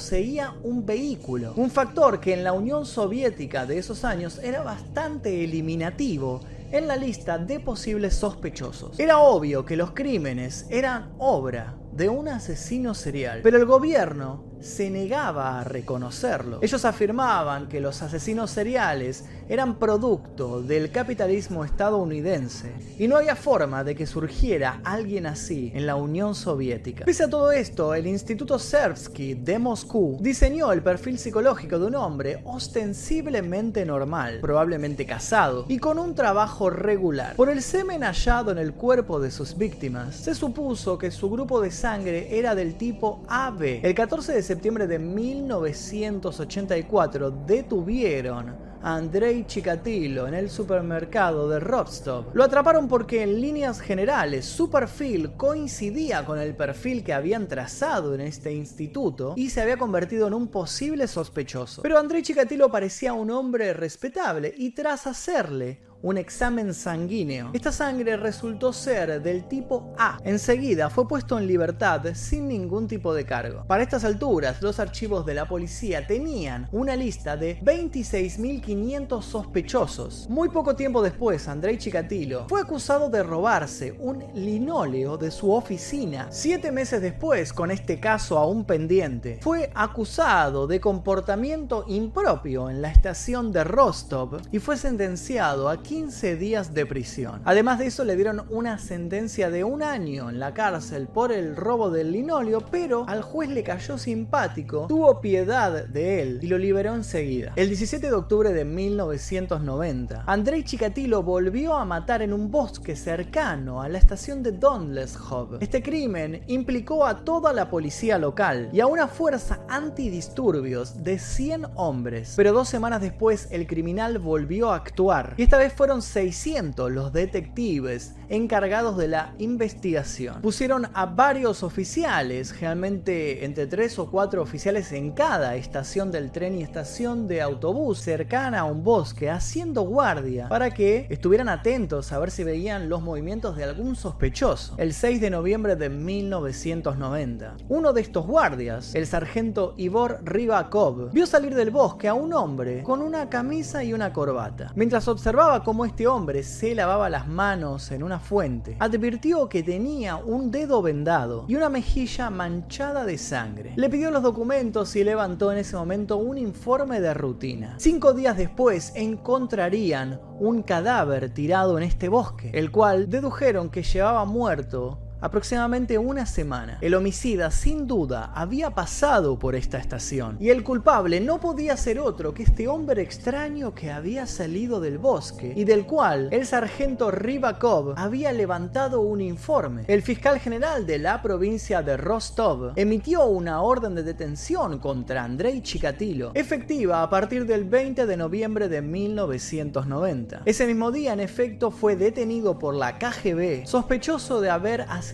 un 0.62 0.86
vehículo, 0.86 1.52
un 1.56 1.70
factor 1.70 2.20
que 2.20 2.32
en 2.32 2.42
la 2.42 2.52
Unión 2.52 2.86
Soviética 2.86 3.66
de 3.66 3.78
esos 3.78 4.04
años 4.04 4.40
era 4.42 4.62
bastante 4.62 5.44
eliminativo 5.44 6.40
en 6.72 6.88
la 6.88 6.96
lista 6.96 7.36
de 7.36 7.60
posibles 7.60 8.14
sospechosos. 8.14 8.98
Era 8.98 9.18
obvio 9.18 9.64
que 9.64 9.76
los 9.76 9.90
crímenes 9.90 10.66
eran 10.70 11.12
obra 11.18 11.76
de 11.92 12.08
un 12.08 12.28
asesino 12.28 12.94
serial, 12.94 13.40
pero 13.42 13.58
el 13.58 13.66
gobierno 13.66 14.44
se 14.60 14.88
negaba 14.90 15.60
a 15.60 15.64
reconocerlo. 15.64 16.60
Ellos 16.62 16.84
afirmaban 16.84 17.68
que 17.68 17.80
los 17.80 18.00
asesinos 18.00 18.50
seriales 18.50 19.24
eran 19.50 19.78
producto 19.80 20.62
del 20.62 20.92
capitalismo 20.92 21.64
estadounidense 21.64 22.72
y 23.00 23.08
no 23.08 23.16
había 23.16 23.34
forma 23.34 23.82
de 23.82 23.96
que 23.96 24.06
surgiera 24.06 24.80
alguien 24.84 25.26
así 25.26 25.72
en 25.74 25.86
la 25.86 25.96
Unión 25.96 26.36
Soviética. 26.36 27.04
Pese 27.04 27.24
a 27.24 27.28
todo 27.28 27.50
esto, 27.50 27.92
el 27.92 28.06
Instituto 28.06 28.60
Serbsky 28.60 29.34
de 29.34 29.58
Moscú 29.58 30.18
diseñó 30.20 30.70
el 30.70 30.84
perfil 30.84 31.18
psicológico 31.18 31.80
de 31.80 31.86
un 31.86 31.96
hombre 31.96 32.40
ostensiblemente 32.44 33.84
normal, 33.84 34.38
probablemente 34.40 35.04
casado 35.04 35.64
y 35.66 35.78
con 35.78 35.98
un 35.98 36.14
trabajo 36.14 36.70
regular. 36.70 37.34
Por 37.34 37.50
el 37.50 37.62
semen 37.62 38.04
hallado 38.04 38.52
en 38.52 38.58
el 38.58 38.74
cuerpo 38.74 39.18
de 39.18 39.32
sus 39.32 39.58
víctimas, 39.58 40.14
se 40.14 40.36
supuso 40.36 40.96
que 40.96 41.10
su 41.10 41.28
grupo 41.28 41.60
de 41.60 41.72
sangre 41.72 42.38
era 42.38 42.54
del 42.54 42.76
tipo 42.76 43.24
AB. 43.26 43.80
El 43.82 43.96
14 43.96 44.32
de 44.32 44.44
septiembre 44.44 44.86
de 44.86 45.00
1984 45.00 47.32
detuvieron 47.48 48.69
a 48.82 48.96
Andrei 48.96 49.46
Chikatilo 49.46 50.26
en 50.26 50.34
el 50.34 50.50
supermercado 50.50 51.48
de 51.48 51.60
Rostov. 51.60 52.26
Lo 52.34 52.44
atraparon 52.44 52.88
porque 52.88 53.22
en 53.22 53.40
líneas 53.40 53.80
generales 53.80 54.46
su 54.46 54.70
perfil 54.70 55.32
coincidía 55.36 56.24
con 56.24 56.38
el 56.38 56.54
perfil 56.54 57.04
que 57.04 57.12
habían 57.12 57.48
trazado 57.48 58.14
en 58.14 58.20
este 58.20 58.52
instituto 58.52 59.34
y 59.36 59.50
se 59.50 59.60
había 59.60 59.76
convertido 59.76 60.26
en 60.26 60.34
un 60.34 60.48
posible 60.48 61.06
sospechoso. 61.06 61.82
Pero 61.82 61.98
Andrei 61.98 62.22
Chikatilo 62.22 62.70
parecía 62.70 63.12
un 63.12 63.30
hombre 63.30 63.72
respetable 63.72 64.54
y 64.56 64.70
tras 64.70 65.06
hacerle 65.06 65.80
un 66.02 66.16
examen 66.16 66.74
sanguíneo. 66.74 67.50
Esta 67.52 67.72
sangre 67.72 68.16
resultó 68.16 68.72
ser 68.72 69.22
del 69.22 69.44
tipo 69.48 69.92
A. 69.98 70.18
Enseguida 70.24 70.90
fue 70.90 71.06
puesto 71.06 71.38
en 71.38 71.46
libertad 71.46 72.02
sin 72.14 72.48
ningún 72.48 72.86
tipo 72.86 73.14
de 73.14 73.24
cargo. 73.24 73.64
Para 73.66 73.82
estas 73.82 74.04
alturas, 74.04 74.62
los 74.62 74.78
archivos 74.78 75.26
de 75.26 75.34
la 75.34 75.46
policía 75.46 76.06
tenían 76.06 76.68
una 76.72 76.96
lista 76.96 77.36
de 77.36 77.60
26.500 77.60 79.22
sospechosos. 79.22 80.26
Muy 80.28 80.48
poco 80.48 80.76
tiempo 80.76 81.02
después, 81.02 81.48
Andrei 81.48 81.78
Chikatilo 81.78 82.46
fue 82.48 82.60
acusado 82.60 83.08
de 83.08 83.22
robarse 83.22 83.92
un 83.98 84.24
linóleo 84.34 85.16
de 85.16 85.30
su 85.30 85.52
oficina. 85.52 86.28
Siete 86.30 86.72
meses 86.72 87.02
después, 87.02 87.52
con 87.52 87.70
este 87.70 88.00
caso 88.00 88.38
aún 88.38 88.64
pendiente, 88.64 89.38
fue 89.42 89.70
acusado 89.74 90.66
de 90.66 90.80
comportamiento 90.80 91.84
impropio 91.88 92.70
en 92.70 92.82
la 92.82 92.90
estación 92.90 93.52
de 93.52 93.64
Rostov 93.64 94.40
y 94.52 94.58
fue 94.58 94.76
sentenciado 94.76 95.68
a 95.68 95.82
15 95.90 96.36
días 96.36 96.72
de 96.72 96.86
prisión. 96.86 97.42
Además 97.44 97.80
de 97.80 97.86
eso 97.88 98.04
le 98.04 98.14
dieron 98.14 98.44
una 98.48 98.78
sentencia 98.78 99.50
de 99.50 99.64
un 99.64 99.82
año 99.82 100.30
en 100.30 100.38
la 100.38 100.54
cárcel 100.54 101.08
por 101.08 101.32
el 101.32 101.56
robo 101.56 101.90
del 101.90 102.12
linóleo, 102.12 102.60
pero 102.60 103.04
al 103.08 103.22
juez 103.22 103.50
le 103.50 103.64
cayó 103.64 103.98
simpático, 103.98 104.86
tuvo 104.86 105.20
piedad 105.20 105.88
de 105.88 106.22
él 106.22 106.38
y 106.42 106.46
lo 106.46 106.58
liberó 106.58 106.94
enseguida. 106.94 107.54
El 107.56 107.66
17 107.66 108.06
de 108.06 108.14
octubre 108.14 108.52
de 108.52 108.64
1990, 108.64 110.22
Andrei 110.28 110.62
Chikatilo 110.62 111.24
volvió 111.24 111.74
a 111.74 111.84
matar 111.84 112.22
en 112.22 112.32
un 112.34 112.52
bosque 112.52 112.94
cercano 112.94 113.82
a 113.82 113.88
la 113.88 113.98
estación 113.98 114.44
de 114.44 114.52
Donleshov. 114.52 115.58
Este 115.60 115.82
crimen 115.82 116.44
implicó 116.46 117.04
a 117.04 117.24
toda 117.24 117.52
la 117.52 117.68
policía 117.68 118.16
local 118.16 118.70
y 118.72 118.78
a 118.78 118.86
una 118.86 119.08
fuerza 119.08 119.58
antidisturbios 119.68 121.02
de 121.02 121.18
100 121.18 121.66
hombres, 121.74 122.34
pero 122.36 122.52
dos 122.52 122.68
semanas 122.68 123.00
después 123.00 123.48
el 123.50 123.66
criminal 123.66 124.20
volvió 124.20 124.70
a 124.70 124.76
actuar 124.76 125.34
y 125.36 125.42
esta 125.42 125.58
vez 125.58 125.79
fueron 125.80 126.02
600 126.02 126.92
los 126.92 127.10
detectives 127.10 128.14
encargados 128.28 128.98
de 128.98 129.08
la 129.08 129.32
investigación. 129.38 130.42
Pusieron 130.42 130.88
a 130.92 131.06
varios 131.06 131.62
oficiales, 131.62 132.52
generalmente 132.52 133.46
entre 133.46 133.66
3 133.66 133.98
o 134.00 134.10
4 134.10 134.42
oficiales 134.42 134.92
en 134.92 135.12
cada 135.12 135.56
estación 135.56 136.10
del 136.10 136.32
tren 136.32 136.54
y 136.58 136.62
estación 136.62 137.26
de 137.28 137.40
autobús 137.40 137.98
cercana 137.98 138.60
a 138.60 138.64
un 138.64 138.84
bosque, 138.84 139.30
haciendo 139.30 139.80
guardia 139.82 140.50
para 140.50 140.70
que 140.70 141.06
estuvieran 141.08 141.48
atentos 141.48 142.12
a 142.12 142.18
ver 142.18 142.30
si 142.30 142.44
veían 142.44 142.90
los 142.90 143.00
movimientos 143.00 143.56
de 143.56 143.64
algún 143.64 143.96
sospechoso. 143.96 144.74
El 144.76 144.92
6 144.92 145.18
de 145.22 145.30
noviembre 145.30 145.76
de 145.76 145.88
1990, 145.88 147.56
uno 147.70 147.94
de 147.94 148.02
estos 148.02 148.26
guardias, 148.26 148.94
el 148.94 149.06
sargento 149.06 149.72
Ivor 149.78 150.20
Rivakov, 150.24 151.10
vio 151.10 151.26
salir 151.26 151.54
del 151.54 151.70
bosque 151.70 152.06
a 152.06 152.12
un 152.12 152.34
hombre 152.34 152.82
con 152.82 153.00
una 153.00 153.30
camisa 153.30 153.82
y 153.82 153.94
una 153.94 154.12
corbata. 154.12 154.72
Mientras 154.76 155.08
observaba 155.08 155.64
cómo 155.70 155.84
este 155.84 156.08
hombre 156.08 156.42
se 156.42 156.74
lavaba 156.74 157.08
las 157.08 157.28
manos 157.28 157.92
en 157.92 158.02
una 158.02 158.18
fuente, 158.18 158.76
advirtió 158.80 159.48
que 159.48 159.62
tenía 159.62 160.16
un 160.16 160.50
dedo 160.50 160.82
vendado 160.82 161.44
y 161.46 161.54
una 161.54 161.68
mejilla 161.68 162.28
manchada 162.28 163.04
de 163.04 163.16
sangre. 163.16 163.72
Le 163.76 163.88
pidió 163.88 164.10
los 164.10 164.24
documentos 164.24 164.96
y 164.96 165.04
levantó 165.04 165.52
en 165.52 165.58
ese 165.58 165.76
momento 165.76 166.16
un 166.16 166.38
informe 166.38 167.00
de 167.00 167.14
rutina. 167.14 167.76
Cinco 167.78 168.14
días 168.14 168.36
después 168.36 168.90
encontrarían 168.96 170.20
un 170.40 170.64
cadáver 170.64 171.32
tirado 171.32 171.78
en 171.78 171.84
este 171.84 172.08
bosque, 172.08 172.50
el 172.52 172.72
cual 172.72 173.08
dedujeron 173.08 173.70
que 173.70 173.84
llevaba 173.84 174.24
muerto 174.24 174.98
aproximadamente 175.20 175.98
una 175.98 176.26
semana. 176.26 176.78
El 176.80 176.94
homicida 176.94 177.50
sin 177.50 177.86
duda 177.86 178.32
había 178.34 178.70
pasado 178.70 179.38
por 179.38 179.54
esta 179.54 179.78
estación 179.78 180.36
y 180.40 180.50
el 180.50 180.62
culpable 180.62 181.20
no 181.20 181.40
podía 181.40 181.76
ser 181.76 181.98
otro 181.98 182.34
que 182.34 182.42
este 182.42 182.68
hombre 182.68 183.02
extraño 183.02 183.74
que 183.74 183.90
había 183.90 184.26
salido 184.26 184.80
del 184.80 184.98
bosque 184.98 185.52
y 185.56 185.64
del 185.64 185.86
cual 185.86 186.28
el 186.32 186.46
sargento 186.46 187.10
Ribakov 187.10 187.94
había 187.96 188.32
levantado 188.32 189.00
un 189.00 189.20
informe. 189.20 189.84
El 189.86 190.02
fiscal 190.02 190.38
general 190.38 190.86
de 190.86 190.98
la 190.98 191.22
provincia 191.22 191.82
de 191.82 191.96
Rostov 191.96 192.72
emitió 192.76 193.26
una 193.26 193.62
orden 193.62 193.94
de 193.94 194.02
detención 194.02 194.78
contra 194.78 195.24
Andrei 195.24 195.60
Chikatilo, 195.62 196.32
efectiva 196.34 197.02
a 197.02 197.10
partir 197.10 197.46
del 197.46 197.64
20 197.64 198.06
de 198.06 198.16
noviembre 198.16 198.68
de 198.68 198.82
1990. 198.82 200.42
Ese 200.44 200.66
mismo 200.66 200.90
día, 200.90 201.12
en 201.12 201.20
efecto, 201.20 201.70
fue 201.70 201.96
detenido 201.96 202.58
por 202.58 202.74
la 202.74 202.98
KGB, 202.98 203.66
sospechoso 203.66 204.40
de 204.40 204.50
haber 204.50 204.82
asesinado 204.82 205.09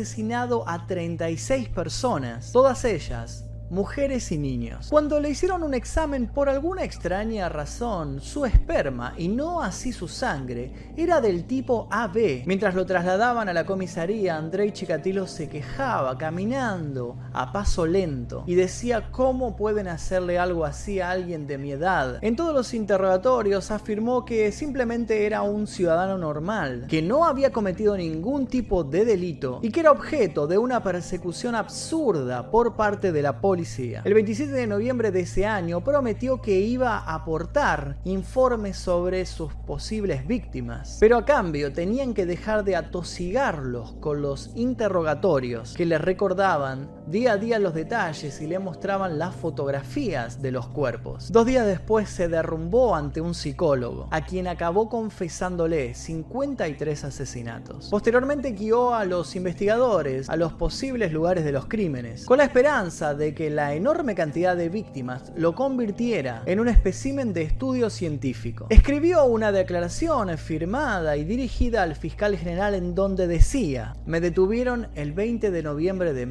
a 0.67 0.87
36 0.87 1.69
personas, 1.69 2.53
todas 2.53 2.85
ellas 2.85 3.46
mujeres 3.71 4.31
y 4.33 4.39
niños. 4.39 4.89
Cuando 4.91 5.21
le 5.21 5.31
hicieron 5.31 5.63
un 5.63 5.75
examen 5.75 6.29
por 6.29 6.49
alguna 6.49 6.85
extraña 6.85 7.49
razón, 7.49 8.21
su 8.21 8.45
esperma 8.45 9.15
y 9.17 9.29
no 9.29 9.63
así 9.63 9.93
su 9.93 10.09
sangre 10.09 10.93
era 10.97 11.21
del 11.21 11.45
tipo 11.45 11.89
AB. 11.91 12.45
Mientras 12.47 12.75
lo 12.75 12.87
trasladaban 12.87 13.49
a 13.49 13.53
la 13.53 13.67
comisaría, 13.67 14.37
Andrei 14.37 14.73
Chikatilo 14.73 15.27
se 15.27 15.49
quejaba 15.49 16.17
caminando 16.17 17.17
a 17.33 17.53
paso 17.53 17.87
lento 17.87 18.45
y 18.47 18.55
decía 18.55 19.11
cómo 19.11 19.57
pueden 19.57 19.89
hacerle 19.89 20.39
algo 20.39 20.65
así 20.65 21.01
a 21.01 21.11
alguien 21.11 21.47
de 21.47 21.59
mi 21.59 21.73
edad. 21.73 22.19
En 22.23 22.37
todos 22.37 22.55
los 22.55 22.75
interrogatorios 22.75 23.71
afirmó 23.71 24.25
que 24.25 24.53
simplemente 24.53 25.27
era 25.27 25.43
un 25.43 25.67
ciudadano 25.67 26.19
normal, 26.19 26.87
que 26.89 27.03
no 27.03 27.25
había 27.25 27.53
cometido 27.53 27.97
ningún 27.97 28.47
tipo 28.47 28.85
de 28.85 29.05
delito 29.05 29.61
y 29.63 29.71
que 29.71 29.81
era 29.81 29.91
objeto 29.91 30.47
de 30.47 30.59
una 30.59 30.83
persecución 30.83 31.55
absurda 31.55 32.51
por 32.51 32.77
parte 32.77 33.13
de 33.13 33.23
la 33.23 33.41
policía 33.41 33.56
el 34.05 34.15
27 34.15 34.53
de 34.53 34.67
noviembre 34.67 35.11
de 35.11 35.21
ese 35.21 35.47
año 35.47 35.83
prometió 35.83 36.43
que 36.43 36.61
iba 36.61 36.99
a 36.99 37.15
aportar 37.15 37.97
informes 38.05 38.77
sobre 38.77 39.25
sus 39.25 39.55
posibles 39.55 40.27
víctimas, 40.27 40.99
pero 41.01 41.17
a 41.17 41.25
cambio 41.25 41.73
tenían 41.73 42.13
que 42.13 42.27
dejar 42.27 42.65
de 42.65 42.77
atosigarlos 42.77 43.95
con 43.95 44.21
los 44.21 44.53
interrogatorios 44.55 45.75
que 45.75 45.87
les 45.87 46.01
recordaban 46.01 46.91
día 47.07 47.33
a 47.33 47.37
día 47.37 47.59
los 47.61 47.73
detalles 47.73 48.41
y 48.41 48.47
le 48.49 48.59
mostraban 48.59 49.19
las 49.19 49.35
fotografías 49.35 50.43
de 50.43 50.51
los 50.51 50.67
cuerpos. 50.67 51.31
Dos 51.31 51.47
días 51.47 51.65
después 51.65 52.09
se 52.09 52.29
derrumbó 52.29 52.97
ante 52.97 53.21
un 53.21 53.35
psicólogo, 53.35 54.09
a 54.11 54.25
quien 54.25 54.49
acabó 54.49 54.89
confesándole 54.89 55.95
53 55.95 57.05
asesinatos. 57.05 57.89
Posteriormente 57.91 58.53
guió 58.53 58.95
a 58.95 59.05
los 59.05 59.37
investigadores 59.37 60.29
a 60.29 60.37
los 60.37 60.53
posibles 60.53 61.13
lugares 61.13 61.45
de 61.45 61.53
los 61.53 61.67
crímenes, 61.67 62.25
con 62.25 62.39
la 62.39 62.45
esperanza 62.45 63.15
de 63.15 63.35
que 63.35 63.51
la 63.51 63.75
enorme 63.75 64.17
cantidad 64.17 64.57
de 64.57 64.69
víctimas 64.69 65.33
lo 65.37 65.55
convirtiera 65.55 66.43
en 66.47 66.59
un 66.59 66.69
espécimen 66.69 67.33
de 67.33 67.43
estudio 67.43 67.89
científico. 67.89 68.67
Escribió 68.71 69.25
una 69.27 69.53
declaración 69.53 70.37
firmada 70.39 71.17
y 71.17 71.25
dirigida 71.25 71.83
al 71.85 71.95
fiscal 71.95 72.37
general 72.37 72.75
en 72.75 72.95
donde 72.95 73.29
decía, 73.29 73.95
me 74.07 74.21
detuvieron 74.21 74.89
el 74.95 75.13
20 75.13 75.51
de 75.51 75.63
noviembre 75.63 76.13
de 76.13 76.27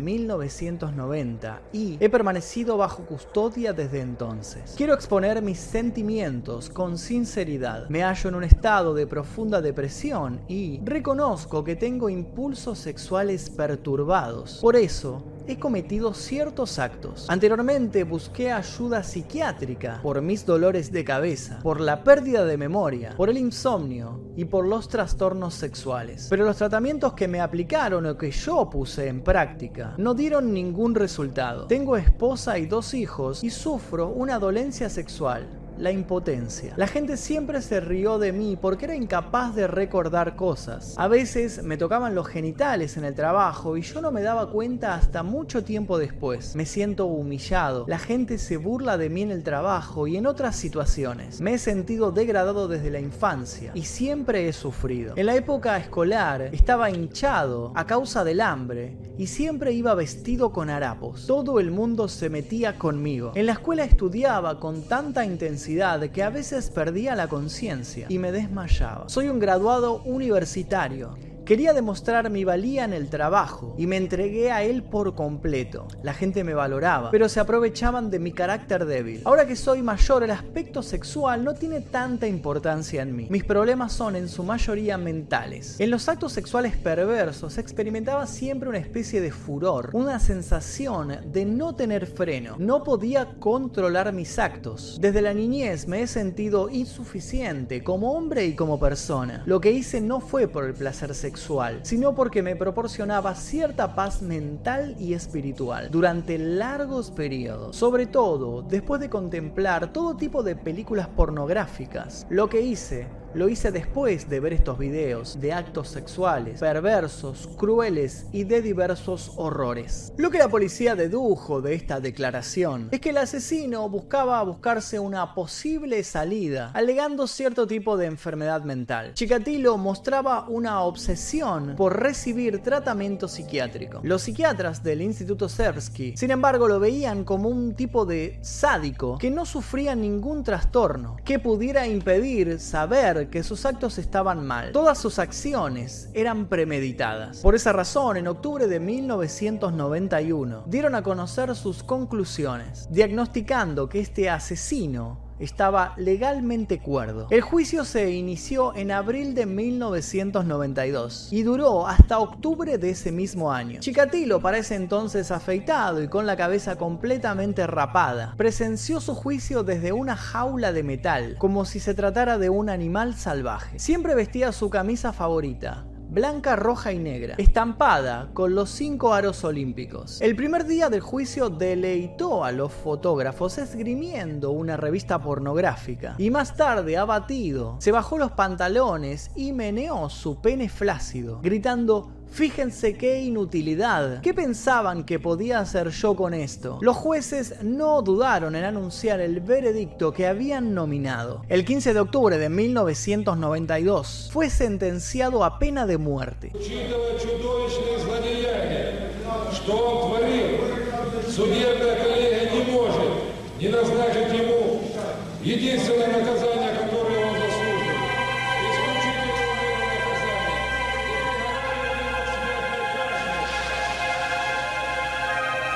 1990 0.65 1.61
y 1.73 1.97
he 1.99 2.09
permanecido 2.09 2.77
bajo 2.77 3.03
custodia 3.05 3.73
desde 3.73 4.01
entonces. 4.01 4.73
Quiero 4.75 4.93
exponer 4.93 5.41
mis 5.41 5.59
sentimientos 5.59 6.69
con 6.69 6.97
sinceridad. 6.97 7.87
Me 7.89 8.03
hallo 8.03 8.29
en 8.29 8.35
un 8.35 8.43
estado 8.43 8.93
de 8.93 9.07
profunda 9.07 9.61
depresión 9.61 10.41
y 10.47 10.79
reconozco 10.83 11.63
que 11.63 11.75
tengo 11.75 12.09
impulsos 12.09 12.79
sexuales 12.79 13.49
perturbados. 13.49 14.59
Por 14.61 14.75
eso, 14.75 15.23
he 15.47 15.57
cometido 15.57 16.13
ciertos 16.13 16.79
actos. 16.79 17.29
Anteriormente 17.29 18.03
busqué 18.03 18.51
ayuda 18.51 19.03
psiquiátrica 19.03 19.99
por 20.01 20.21
mis 20.21 20.45
dolores 20.45 20.91
de 20.91 21.03
cabeza, 21.03 21.59
por 21.61 21.79
la 21.81 22.03
pérdida 22.03 22.45
de 22.45 22.57
memoria, 22.57 23.13
por 23.17 23.29
el 23.29 23.37
insomnio 23.37 24.21
y 24.35 24.45
por 24.45 24.65
los 24.65 24.87
trastornos 24.87 25.53
sexuales. 25.53 26.27
Pero 26.29 26.45
los 26.45 26.57
tratamientos 26.57 27.13
que 27.13 27.27
me 27.27 27.41
aplicaron 27.41 28.05
o 28.05 28.17
que 28.17 28.31
yo 28.31 28.69
puse 28.69 29.07
en 29.07 29.21
práctica 29.21 29.95
no 29.97 30.13
dieron 30.13 30.53
ningún 30.53 30.95
resultado. 30.95 31.67
Tengo 31.67 31.97
esposa 31.97 32.57
y 32.57 32.65
dos 32.65 32.93
hijos 32.93 33.43
y 33.43 33.49
sufro 33.49 34.09
una 34.09 34.39
dolencia 34.39 34.89
sexual 34.89 35.64
la 35.77 35.91
impotencia. 35.91 36.73
La 36.77 36.87
gente 36.87 37.17
siempre 37.17 37.61
se 37.61 37.79
rió 37.79 38.17
de 38.19 38.31
mí 38.31 38.57
porque 38.59 38.85
era 38.85 38.95
incapaz 38.95 39.55
de 39.55 39.67
recordar 39.67 40.35
cosas. 40.35 40.95
A 40.97 41.07
veces 41.07 41.63
me 41.63 41.77
tocaban 41.77 42.15
los 42.15 42.27
genitales 42.27 42.97
en 42.97 43.05
el 43.05 43.15
trabajo 43.15 43.77
y 43.77 43.81
yo 43.81 44.01
no 44.01 44.11
me 44.11 44.21
daba 44.21 44.49
cuenta 44.49 44.95
hasta 44.95 45.23
mucho 45.23 45.63
tiempo 45.63 45.97
después. 45.97 46.55
Me 46.55 46.65
siento 46.65 47.05
humillado. 47.05 47.85
La 47.87 47.99
gente 47.99 48.37
se 48.37 48.57
burla 48.57 48.97
de 48.97 49.09
mí 49.09 49.21
en 49.21 49.31
el 49.31 49.43
trabajo 49.43 50.07
y 50.07 50.17
en 50.17 50.27
otras 50.27 50.55
situaciones. 50.55 51.41
Me 51.41 51.55
he 51.55 51.57
sentido 51.57 52.11
degradado 52.11 52.67
desde 52.67 52.91
la 52.91 52.99
infancia 52.99 53.71
y 53.73 53.83
siempre 53.83 54.47
he 54.47 54.53
sufrido. 54.53 55.13
En 55.17 55.25
la 55.25 55.35
época 55.35 55.77
escolar 55.77 56.49
estaba 56.53 56.89
hinchado 56.89 57.71
a 57.75 57.85
causa 57.85 58.23
del 58.23 58.41
hambre 58.41 58.97
y 59.17 59.27
siempre 59.27 59.73
iba 59.73 59.93
vestido 59.95 60.51
con 60.51 60.69
harapos. 60.69 61.25
Todo 61.25 61.59
el 61.59 61.71
mundo 61.71 62.07
se 62.07 62.29
metía 62.29 62.77
conmigo. 62.77 63.31
En 63.35 63.45
la 63.45 63.53
escuela 63.53 63.83
estudiaba 63.83 64.59
con 64.59 64.83
tanta 64.83 65.25
intensidad 65.25 65.64
que 66.11 66.23
a 66.23 66.29
veces 66.29 66.69
perdía 66.69 67.15
la 67.15 67.27
conciencia 67.27 68.05
y 68.09 68.19
me 68.19 68.31
desmayaba. 68.31 69.09
Soy 69.09 69.29
un 69.29 69.39
graduado 69.39 70.01
universitario 70.03 71.17
Quería 71.45 71.73
demostrar 71.73 72.31
mi 72.31 72.43
valía 72.43 72.85
en 72.85 72.93
el 72.93 73.07
trabajo 73.07 73.75
y 73.77 73.85
me 73.85 73.97
entregué 73.97 74.51
a 74.51 74.63
él 74.63 74.81
por 74.81 75.13
completo. 75.13 75.87
La 76.01 76.15
gente 76.15 76.43
me 76.43 76.55
valoraba, 76.55 77.11
pero 77.11 77.29
se 77.29 77.39
aprovechaban 77.39 78.09
de 78.09 78.17
mi 78.17 78.31
carácter 78.31 78.87
débil. 78.87 79.21
Ahora 79.25 79.45
que 79.45 79.55
soy 79.55 79.83
mayor, 79.83 80.23
el 80.23 80.31
aspecto 80.31 80.81
sexual 80.81 81.43
no 81.43 81.53
tiene 81.53 81.81
tanta 81.81 82.27
importancia 82.27 83.03
en 83.03 83.15
mí. 83.15 83.27
Mis 83.29 83.43
problemas 83.43 83.93
son 83.93 84.15
en 84.15 84.27
su 84.27 84.41
mayoría 84.41 84.97
mentales. 84.97 85.79
En 85.79 85.91
los 85.91 86.09
actos 86.09 86.33
sexuales 86.33 86.77
perversos 86.77 87.59
experimentaba 87.59 88.25
siempre 88.25 88.67
una 88.67 88.79
especie 88.79 89.21
de 89.21 89.29
furor, 89.29 89.91
una 89.93 90.19
sensación 90.19 91.31
de 91.31 91.45
no 91.45 91.75
tener 91.75 92.07
freno. 92.07 92.55
No 92.57 92.83
podía 92.83 93.35
controlar 93.37 94.11
mis 94.13 94.39
actos. 94.39 94.97
Desde 94.99 95.21
la 95.21 95.35
niñez 95.35 95.87
me 95.87 96.01
he 96.01 96.07
sentido 96.07 96.69
insuficiente 96.71 97.83
como 97.83 98.13
hombre 98.13 98.47
y 98.47 98.55
como 98.55 98.79
persona. 98.79 99.43
Lo 99.45 99.61
que 99.61 99.71
hice 99.71 100.01
no 100.01 100.19
fue 100.19 100.47
por 100.47 100.65
el 100.65 100.73
placer 100.73 101.13
sexual 101.13 101.34
sino 101.83 102.15
porque 102.15 102.41
me 102.41 102.55
proporcionaba 102.55 103.35
cierta 103.35 103.95
paz 103.95 104.21
mental 104.21 104.95
y 104.99 105.13
espiritual 105.13 105.89
durante 105.91 106.37
largos 106.37 107.11
periodos, 107.11 107.75
sobre 107.75 108.05
todo 108.05 108.61
después 108.61 109.01
de 109.01 109.09
contemplar 109.09 109.91
todo 109.91 110.15
tipo 110.15 110.43
de 110.43 110.55
películas 110.55 111.07
pornográficas. 111.07 112.25
Lo 112.29 112.49
que 112.49 112.61
hice 112.61 113.07
lo 113.35 113.49
hice 113.49 113.71
después 113.71 114.29
de 114.29 114.39
ver 114.39 114.53
estos 114.53 114.77
videos 114.77 115.39
de 115.39 115.51
actos 115.51 115.89
sexuales, 115.89 116.61
perversos, 116.61 117.49
crueles 117.57 118.27
y 118.31 118.45
de 118.45 118.61
diversos 118.61 119.33
horrores. 119.35 120.13
Lo 120.17 120.31
que 120.31 120.37
la 120.37 120.47
policía 120.47 120.95
dedujo 120.95 121.61
de 121.61 121.73
esta 121.75 121.99
declaración 121.99 122.87
es 122.91 123.01
que 123.01 123.09
el 123.09 123.17
asesino 123.17 123.89
buscaba 123.89 124.41
buscarse 124.43 124.99
una 124.99 125.35
posible 125.35 126.03
salida, 126.03 126.71
alegando 126.73 127.27
cierto 127.27 127.67
tipo 127.67 127.97
de 127.97 128.05
enfermedad 128.05 128.63
mental. 128.63 129.13
Chikatilo 129.13 129.77
mostraba 129.77 130.47
una 130.47 130.81
obsesión 130.81 131.75
por 131.75 131.99
recibir 131.99 132.61
tratamiento 132.61 133.27
psiquiátrico. 133.27 133.99
Los 134.03 134.21
psiquiatras 134.21 134.81
del 134.81 135.01
Instituto 135.01 135.49
Sersky, 135.49 136.15
sin 136.15 136.31
embargo, 136.31 136.69
lo 136.69 136.79
veían 136.79 137.25
como 137.25 137.49
un 137.49 137.75
tipo 137.75 138.05
de 138.05 138.39
sádico 138.41 139.17
que 139.17 139.29
no 139.29 139.45
sufría 139.45 139.93
ningún 139.93 140.43
trastorno, 140.43 141.17
que 141.25 141.39
pudiera 141.39 141.85
impedir 141.85 142.59
saber 142.59 143.24
que 143.29 143.43
sus 143.43 143.65
actos 143.65 143.97
estaban 143.97 144.45
mal. 144.45 144.71
Todas 144.71 144.97
sus 144.97 145.19
acciones 145.19 146.09
eran 146.13 146.47
premeditadas. 146.47 147.39
Por 147.39 147.55
esa 147.55 147.73
razón, 147.73 148.17
en 148.17 148.27
octubre 148.27 148.67
de 148.67 148.79
1991, 148.79 150.63
dieron 150.67 150.95
a 150.95 151.03
conocer 151.03 151.55
sus 151.55 151.83
conclusiones, 151.83 152.87
diagnosticando 152.91 153.89
que 153.89 153.99
este 153.99 154.29
asesino 154.29 155.24
estaba 155.39 155.93
legalmente 155.97 156.79
cuerdo. 156.79 157.27
El 157.29 157.41
juicio 157.41 157.85
se 157.85 158.11
inició 158.11 158.75
en 158.75 158.91
abril 158.91 159.35
de 159.35 159.45
1992 159.45 161.29
y 161.31 161.43
duró 161.43 161.87
hasta 161.87 162.19
octubre 162.19 162.77
de 162.77 162.91
ese 162.91 163.11
mismo 163.11 163.51
año. 163.51 163.79
Chikatilo, 163.79 164.41
para 164.41 164.57
ese 164.57 164.75
entonces 164.75 165.31
afeitado 165.31 166.01
y 166.01 166.07
con 166.07 166.25
la 166.25 166.37
cabeza 166.37 166.77
completamente 166.77 167.67
rapada, 167.67 168.33
presenció 168.37 168.99
su 169.01 169.15
juicio 169.15 169.63
desde 169.63 169.91
una 169.91 170.15
jaula 170.15 170.71
de 170.71 170.83
metal, 170.83 171.35
como 171.37 171.65
si 171.65 171.79
se 171.79 171.93
tratara 171.93 172.37
de 172.37 172.49
un 172.49 172.69
animal 172.69 173.15
salvaje. 173.15 173.79
Siempre 173.79 174.15
vestía 174.15 174.51
su 174.51 174.69
camisa 174.69 175.13
favorita, 175.13 175.85
blanca, 176.15 176.55
roja 176.55 176.93
y 176.93 176.97
negra, 176.97 177.35
estampada 177.37 178.29
con 178.33 178.55
los 178.55 178.69
cinco 178.69 179.13
aros 179.13 179.43
olímpicos. 179.43 180.21
El 180.21 180.37
primer 180.37 180.65
día 180.65 180.89
del 180.89 181.01
juicio 181.01 181.49
deleitó 181.49 182.45
a 182.45 182.53
los 182.53 182.71
fotógrafos 182.71 183.57
esgrimiendo 183.57 184.51
una 184.51 184.77
revista 184.77 185.21
pornográfica 185.21 186.15
y 186.17 186.31
más 186.31 186.55
tarde, 186.55 186.95
abatido, 186.95 187.75
se 187.81 187.91
bajó 187.91 188.17
los 188.17 188.31
pantalones 188.31 189.29
y 189.35 189.51
meneó 189.51 190.09
su 190.09 190.41
pene 190.41 190.69
flácido, 190.69 191.41
gritando 191.41 192.14
Fíjense 192.31 192.97
qué 192.97 193.21
inutilidad. 193.21 194.21
¿Qué 194.21 194.33
pensaban 194.33 195.05
que 195.05 195.19
podía 195.19 195.59
hacer 195.59 195.89
yo 195.89 196.15
con 196.15 196.33
esto? 196.33 196.79
Los 196.81 196.97
jueces 196.97 197.55
no 197.63 198.01
dudaron 198.01 198.55
en 198.55 198.65
anunciar 198.65 199.21
el 199.21 199.39
veredicto 199.39 200.13
que 200.13 200.27
habían 200.27 200.73
nominado. 200.73 201.43
El 201.47 201.63
15 201.63 201.93
de 201.93 201.99
octubre 201.99 202.37
de 202.37 202.49
1992 202.49 204.29
fue 204.33 204.49
sentenciado 204.49 205.43
a 205.43 205.59
pena 205.59 205.85
de 205.85 205.97
muerte. 205.97 206.51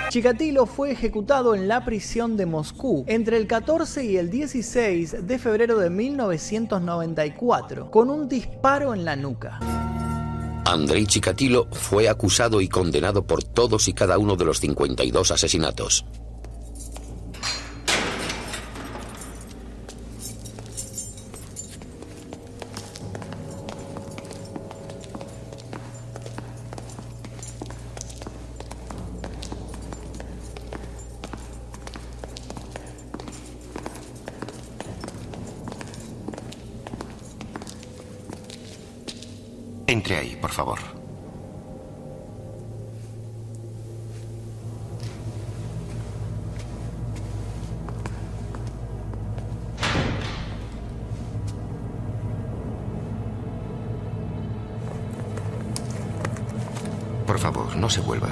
Chikatilo 0.10 0.66
fue 0.66 0.92
ejecutado 0.92 1.54
en 1.54 1.68
la 1.68 1.86
prisión 1.86 2.36
de 2.36 2.48
Moscú 2.48 3.06
entre 3.08 3.38
el 3.38 3.46
14 3.46 4.04
y 4.06 4.18
el 4.18 4.32
16 4.32 5.28
de 5.28 5.40
febrero 5.40 5.78
de 5.78 5.92
1994 5.92 7.92
con 7.92 8.10
un 8.10 8.28
disparo 8.28 8.96
en 8.96 9.06
la 9.06 9.16
nuca. 9.16 9.60
Andrei 10.66 11.06
Chikatilo 11.06 11.68
fue 11.72 12.10
acusado 12.10 12.60
y 12.60 12.68
condenado 12.68 13.28
por 13.28 13.44
todos 13.44 13.88
y 13.88 13.94
cada 13.94 14.18
uno 14.18 14.36
de 14.36 14.46
los 14.46 14.60
52 14.60 15.30
asesinatos. 15.30 16.04
No 57.80 57.90
se 57.90 58.02
vuelva. 58.02 58.30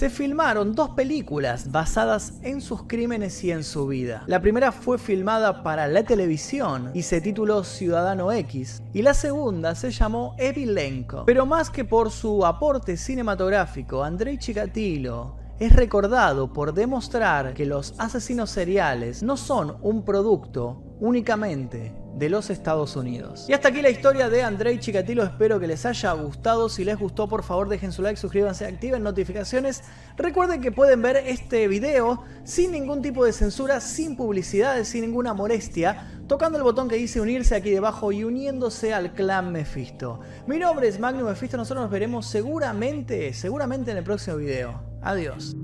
se 0.00 0.08
filmaron 0.08 0.74
dos 0.74 0.88
películas 0.92 1.70
basadas 1.70 2.38
en 2.40 2.62
sus 2.62 2.84
crímenes 2.84 3.44
y 3.44 3.50
en 3.50 3.62
su 3.62 3.86
vida. 3.86 4.22
La 4.28 4.40
primera 4.40 4.72
fue 4.72 4.96
filmada 4.96 5.62
para 5.62 5.88
la 5.88 6.02
televisión 6.04 6.90
y 6.94 7.02
se 7.02 7.20
tituló 7.20 7.64
Ciudadano 7.64 8.32
X, 8.32 8.82
y 8.94 9.02
la 9.02 9.12
segunda 9.12 9.74
se 9.74 9.90
llamó 9.90 10.34
Evilenko. 10.38 11.24
Pero 11.26 11.44
más 11.44 11.68
que 11.68 11.84
por 11.84 12.10
su 12.10 12.46
aporte 12.46 12.96
cinematográfico, 12.96 14.02
Andrei 14.02 14.38
Chikatilo 14.38 15.39
es 15.60 15.76
recordado 15.76 16.54
por 16.54 16.72
demostrar 16.72 17.52
que 17.52 17.66
los 17.66 17.94
asesinos 17.98 18.50
seriales 18.50 19.22
no 19.22 19.36
son 19.36 19.76
un 19.82 20.06
producto 20.06 20.82
únicamente 21.00 21.94
de 22.16 22.30
los 22.30 22.48
Estados 22.48 22.96
Unidos. 22.96 23.44
Y 23.46 23.52
hasta 23.52 23.68
aquí 23.68 23.82
la 23.82 23.90
historia 23.90 24.30
de 24.30 24.42
Andrei 24.42 24.78
Chikatilo, 24.80 25.22
espero 25.22 25.60
que 25.60 25.66
les 25.66 25.84
haya 25.84 26.12
gustado, 26.12 26.70
si 26.70 26.82
les 26.82 26.98
gustó 26.98 27.28
por 27.28 27.42
favor 27.42 27.68
dejen 27.68 27.92
su 27.92 28.00
like, 28.00 28.18
suscríbanse, 28.18 28.64
activen 28.66 29.02
notificaciones, 29.02 29.82
recuerden 30.16 30.62
que 30.62 30.72
pueden 30.72 31.02
ver 31.02 31.16
este 31.18 31.68
video 31.68 32.24
sin 32.42 32.72
ningún 32.72 33.02
tipo 33.02 33.26
de 33.26 33.34
censura, 33.34 33.80
sin 33.80 34.16
publicidades, 34.16 34.88
sin 34.88 35.02
ninguna 35.02 35.34
molestia, 35.34 36.10
tocando 36.26 36.56
el 36.56 36.64
botón 36.64 36.88
que 36.88 36.96
dice 36.96 37.20
unirse 37.20 37.54
aquí 37.54 37.70
debajo 37.70 38.12
y 38.12 38.24
uniéndose 38.24 38.94
al 38.94 39.12
clan 39.12 39.52
Mephisto. 39.52 40.20
Mi 40.46 40.58
nombre 40.58 40.88
es 40.88 40.98
Magnum 40.98 41.28
Mephisto, 41.28 41.58
nosotros 41.58 41.82
nos 41.84 41.90
veremos 41.90 42.26
seguramente, 42.26 43.34
seguramente 43.34 43.90
en 43.90 43.98
el 43.98 44.04
próximo 44.04 44.38
video. 44.38 44.89
Adiós. 45.02 45.54